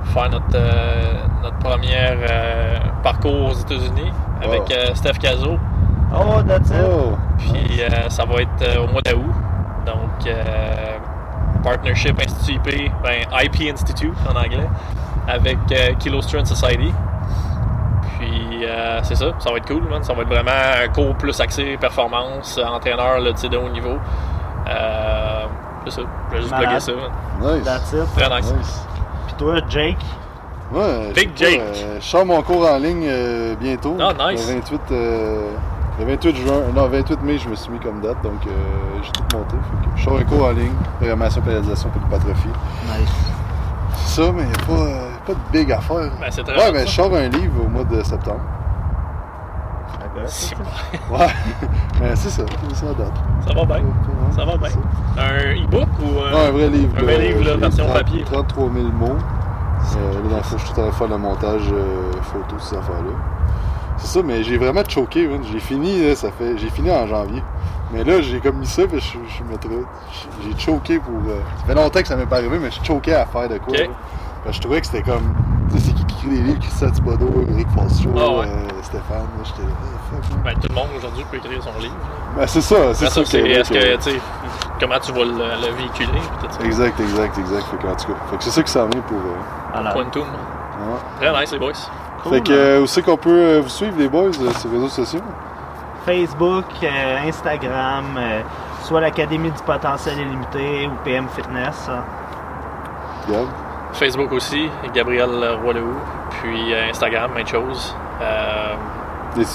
[0.06, 1.14] faire notre, euh,
[1.44, 4.12] notre première euh, parcours aux États-Unis
[4.42, 5.58] avec euh, Steph Cazo.
[6.16, 6.76] Oh, that's it.
[6.82, 7.12] Oh!
[7.38, 9.26] Puis euh, ça va être euh, au mois d'août.
[9.86, 10.98] Donc, euh,
[11.64, 14.70] Partnership Institut IP, ben IP Institute en anglais,
[15.30, 16.94] avec euh, Kilo Strength Society.
[18.20, 20.04] Puis euh, c'est ça, ça va être cool, man.
[20.04, 23.98] Ça va être vraiment un cours plus axé performance, entraîneur là, de haut niveau.
[24.68, 25.46] Euh,
[25.86, 26.92] c'est ça, je vais juste plugger ça.
[26.94, 27.56] man.
[27.56, 27.64] Nice.
[27.66, 28.06] That's it.
[28.16, 28.54] Très nice.
[28.54, 28.86] Nice.
[29.28, 29.98] Puis toi, Jake,
[30.72, 31.60] Ouais, Big Jake.
[31.60, 33.98] euh, je sors mon cours en ligne euh, bientôt.
[34.00, 34.48] Ah, nice.
[34.48, 35.50] Le 28, euh,
[36.00, 38.52] le 28 juin, non, 28 mai, je me suis mis comme date, donc euh,
[39.02, 39.56] j'ai tout monté.
[39.96, 42.50] Je sors un cours en ligne, programmation, pénalisation, hypertrophie.
[43.00, 43.10] nice.
[44.06, 46.12] C'est ça, mais il n'y a pas, euh, pas de big affaire.
[46.20, 46.86] Ben, c'est très ouais, mais ça.
[46.86, 48.40] je sors un livre au mois de septembre.
[50.26, 50.54] Si,
[51.10, 51.28] Ouais,
[52.02, 53.14] mais c'est ça, c'est ça la date.
[53.48, 53.84] Ça va bien.
[54.36, 54.70] Ça va bien.
[55.16, 56.94] C'est Un e-book ou Non, un vrai livre.
[57.00, 58.24] Un vrai livre, là, j'ai version 30 papier?
[58.26, 59.06] 33 000 mots.
[59.08, 62.12] Euh, là, dans le fond, je suis tout en train de faire le montage euh,
[62.22, 63.12] photo, ces affaires-là.
[63.98, 65.30] C'est ça, mais j'ai vraiment choqué.
[65.52, 66.58] J'ai fini, là, ça fait.
[66.58, 67.42] J'ai fini en janvier.
[67.94, 69.86] Mais là, j'ai comme mis ça, puis je, je me tra-
[70.44, 71.14] J'ai choqué pour.
[71.30, 73.58] euh, Ça fait longtemps que ça m'est pas arrivé, mais je choquais à faire de
[73.58, 73.74] quoi.
[73.74, 73.90] Ok.
[74.40, 74.46] Là.
[74.46, 75.34] Parce que je trouvais que c'était comme.
[75.72, 78.48] Tu sais, c'est qui qui écrit des livres, Christian Thibodeau, Eric Falshaw, Ah ouais.
[78.48, 79.18] euh, Stéphane.
[79.38, 79.76] Là, j'étais là,
[80.10, 80.42] fuck, man.
[80.44, 81.94] Ben, tout le monde aujourd'hui peut écrire son livre.
[82.36, 83.32] Ben, c'est ça, c'est Après ça.
[83.32, 84.20] c'est est-ce que, que- tu sais,
[84.80, 85.32] comment tu vas le,
[85.68, 86.20] le véhiculer,
[86.50, 86.64] ça.
[86.66, 87.64] Exact, exact, exact.
[87.70, 89.18] Fait que, en tout cas, fait que c'est ça qui s'en vient pour.
[89.18, 89.36] euh,
[89.74, 89.94] Voilà.
[89.94, 90.24] Quantum.
[90.24, 91.28] ouais.
[91.30, 91.72] Très nice, les boys.
[92.24, 94.70] Cool, Fait que, euh, où c'est qu'on peut euh, vous suivre, les boys, euh, sur
[94.70, 95.22] les réseaux sociaux?
[96.06, 98.42] Facebook, euh, Instagram, euh,
[98.84, 101.88] soit l'Académie du potentiel illimité ou PM Fitness.
[101.90, 102.04] hein.
[103.94, 105.30] Facebook aussi, Gabriel
[105.64, 105.98] Roy-Lehoux.
[106.42, 107.96] Puis euh, Instagram, même chose.
[108.22, 108.76] Euh,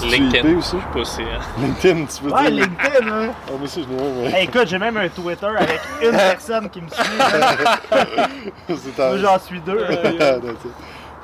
[0.05, 0.57] LinkedIn.
[0.59, 0.77] Aussi?
[0.77, 1.23] Je sais pas si.
[1.23, 1.27] euh,
[1.61, 2.65] LinkedIn, tu peux Ouais, dire?
[2.67, 3.29] LinkedIn, hein!
[3.47, 4.31] Ah, moi aussi, je un, mais.
[4.33, 7.03] Hey, écoute, j'ai même un Twitter avec une personne qui me suit.
[7.21, 8.27] hein.
[8.99, 9.87] Moi, j'en suis deux.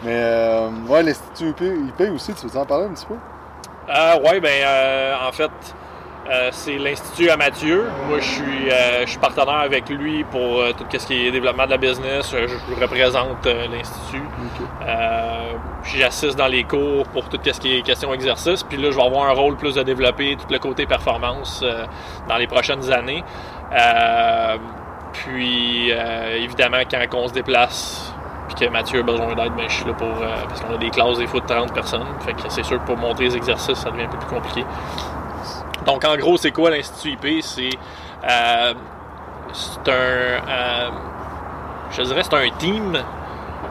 [0.02, 1.60] Mais, euh, ouais, l'Institut IP,
[2.00, 3.14] IP aussi, tu veux en parler un petit peu?
[3.88, 5.50] Euh, ouais, ben, euh, en fait,
[6.30, 7.88] euh, c'est l'Institut à Mathieu.
[8.08, 11.30] Moi, je suis, euh, je suis partenaire avec lui pour euh, tout ce qui est
[11.30, 12.32] développement de la business.
[12.32, 14.22] Je représente l'Institut.
[15.82, 18.62] J'assiste dans les cours pour tout ce qui est question exercice.
[18.62, 21.64] Puis là, je vais avoir un rôle plus de développer tout le côté performance
[22.28, 23.24] dans les prochaines années.
[25.12, 28.12] Puis, évidemment, quand on se déplace,
[28.54, 30.08] puis que Mathieu a besoin d'aide, ben, je suis là pour.
[30.08, 32.06] euh, parce qu'on a des classes des fois de 30 personnes.
[32.20, 34.64] Fait que c'est sûr que pour montrer les exercices, ça devient un peu plus compliqué.
[35.86, 37.42] Donc, en gros, c'est quoi l'Institut IP?
[37.42, 37.70] C'est.
[38.28, 38.74] euh,
[39.86, 39.90] un.
[39.90, 40.90] euh,
[41.90, 42.96] je dirais c'est un team,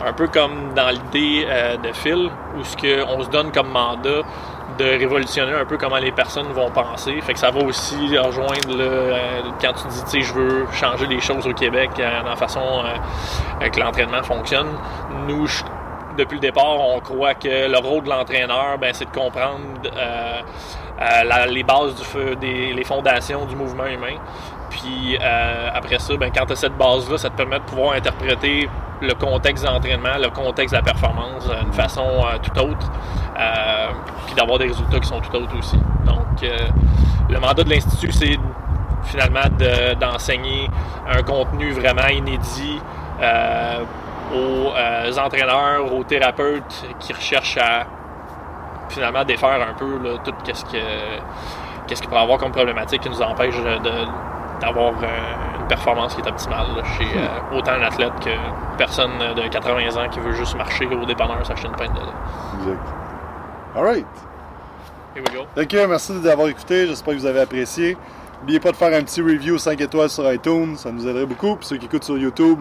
[0.05, 3.69] un peu comme dans l'idée euh, de Phil, où ce que on se donne comme
[3.69, 4.21] mandat
[4.77, 7.19] de révolutionner un peu comment les personnes vont penser.
[7.21, 10.67] Fait que ça va aussi rejoindre là, euh, quand tu dis, tu sais, je veux
[10.71, 12.83] changer les choses au Québec euh, dans la façon
[13.71, 14.67] que l'entraînement fonctionne.
[15.27, 15.47] Nous,
[16.17, 19.59] depuis le départ, on croit que le rôle de l'entraîneur, ben, c'est de comprendre
[20.99, 24.15] la- les bases, du feu, des, les fondations du mouvement humain.
[24.69, 27.93] Puis euh, après ça, ben, quand tu as cette base-là, ça te permet de pouvoir
[27.95, 28.69] interpréter
[29.01, 32.91] le contexte d'entraînement, le contexte de la performance euh, d'une façon euh, tout autre,
[33.39, 33.87] euh,
[34.25, 35.77] puis d'avoir des résultats qui sont tout autres aussi.
[36.05, 36.57] Donc, euh,
[37.29, 38.37] le mandat de l'Institut, c'est
[39.05, 40.69] finalement de- d'enseigner
[41.09, 42.79] un contenu vraiment inédit
[43.21, 43.79] euh,
[44.35, 47.85] aux euh, entraîneurs, aux thérapeutes qui recherchent à
[48.89, 50.77] finalement défaire un peu là, tout ce que
[51.87, 53.55] qu'est-ce qu'il pourrait avoir comme problématique qui nous empêche
[54.61, 58.29] d'avoir euh, une performance qui est optimale là, chez euh, autant un athlète que
[58.77, 62.59] personne de 80 ans qui veut juste marcher au dépanneur s'acheter une pinte de lait.
[62.59, 62.87] Exact.
[63.75, 64.05] Alright.
[65.15, 65.45] Here we go.
[65.55, 66.87] Fait que, merci d'avoir écouté.
[66.87, 67.97] J'espère que vous avez apprécié.
[68.39, 70.75] N'oubliez pas de faire un petit review 5 étoiles sur iTunes.
[70.77, 71.55] Ça nous aiderait beaucoup.
[71.55, 72.59] Puis ceux qui écoutent sur YouTube,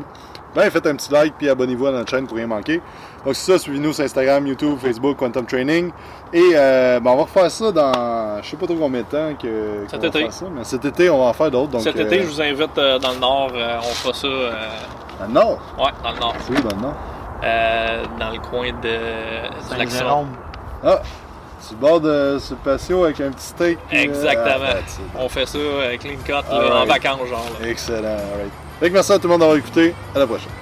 [0.54, 2.80] ben, faites un petit like puis abonnez-vous à notre chaîne pour rien manquer.
[3.24, 3.58] Donc, c'est ça.
[3.58, 5.90] Suivez-nous sur Instagram, YouTube, Facebook, Quantum Training.
[6.32, 9.34] Et euh, ben, on va refaire ça dans je sais pas trop combien de temps
[9.40, 10.20] que, Cet va été.
[10.20, 10.46] faire ça.
[10.54, 11.72] Mais cet été, on va en faire d'autres.
[11.72, 13.50] Donc, Cet euh, été, je vous invite euh, dans le nord.
[13.54, 14.52] euh, on fera ça euh,
[15.20, 15.58] Dans le nord?
[15.78, 16.34] ouais, dans le nord.
[16.50, 16.94] Où dans le nord?
[17.44, 18.98] Euh, dans le coin de
[19.68, 19.88] Simon.
[19.90, 20.28] Saint-Jérôme.
[20.84, 21.00] Ah!
[21.60, 23.78] Sur le bord de ce patio avec un petit steak.
[23.92, 24.66] euh, Exactement.
[24.74, 25.18] ah.
[25.18, 27.44] On fait ça euh, clean cut là, en vacances, genre.
[27.60, 27.68] là.
[27.68, 28.04] Excellent.
[28.08, 28.52] Alright.
[28.80, 29.92] Fait que merci à tout le monde d'avoir écouté.
[30.14, 30.52] À la prochaine.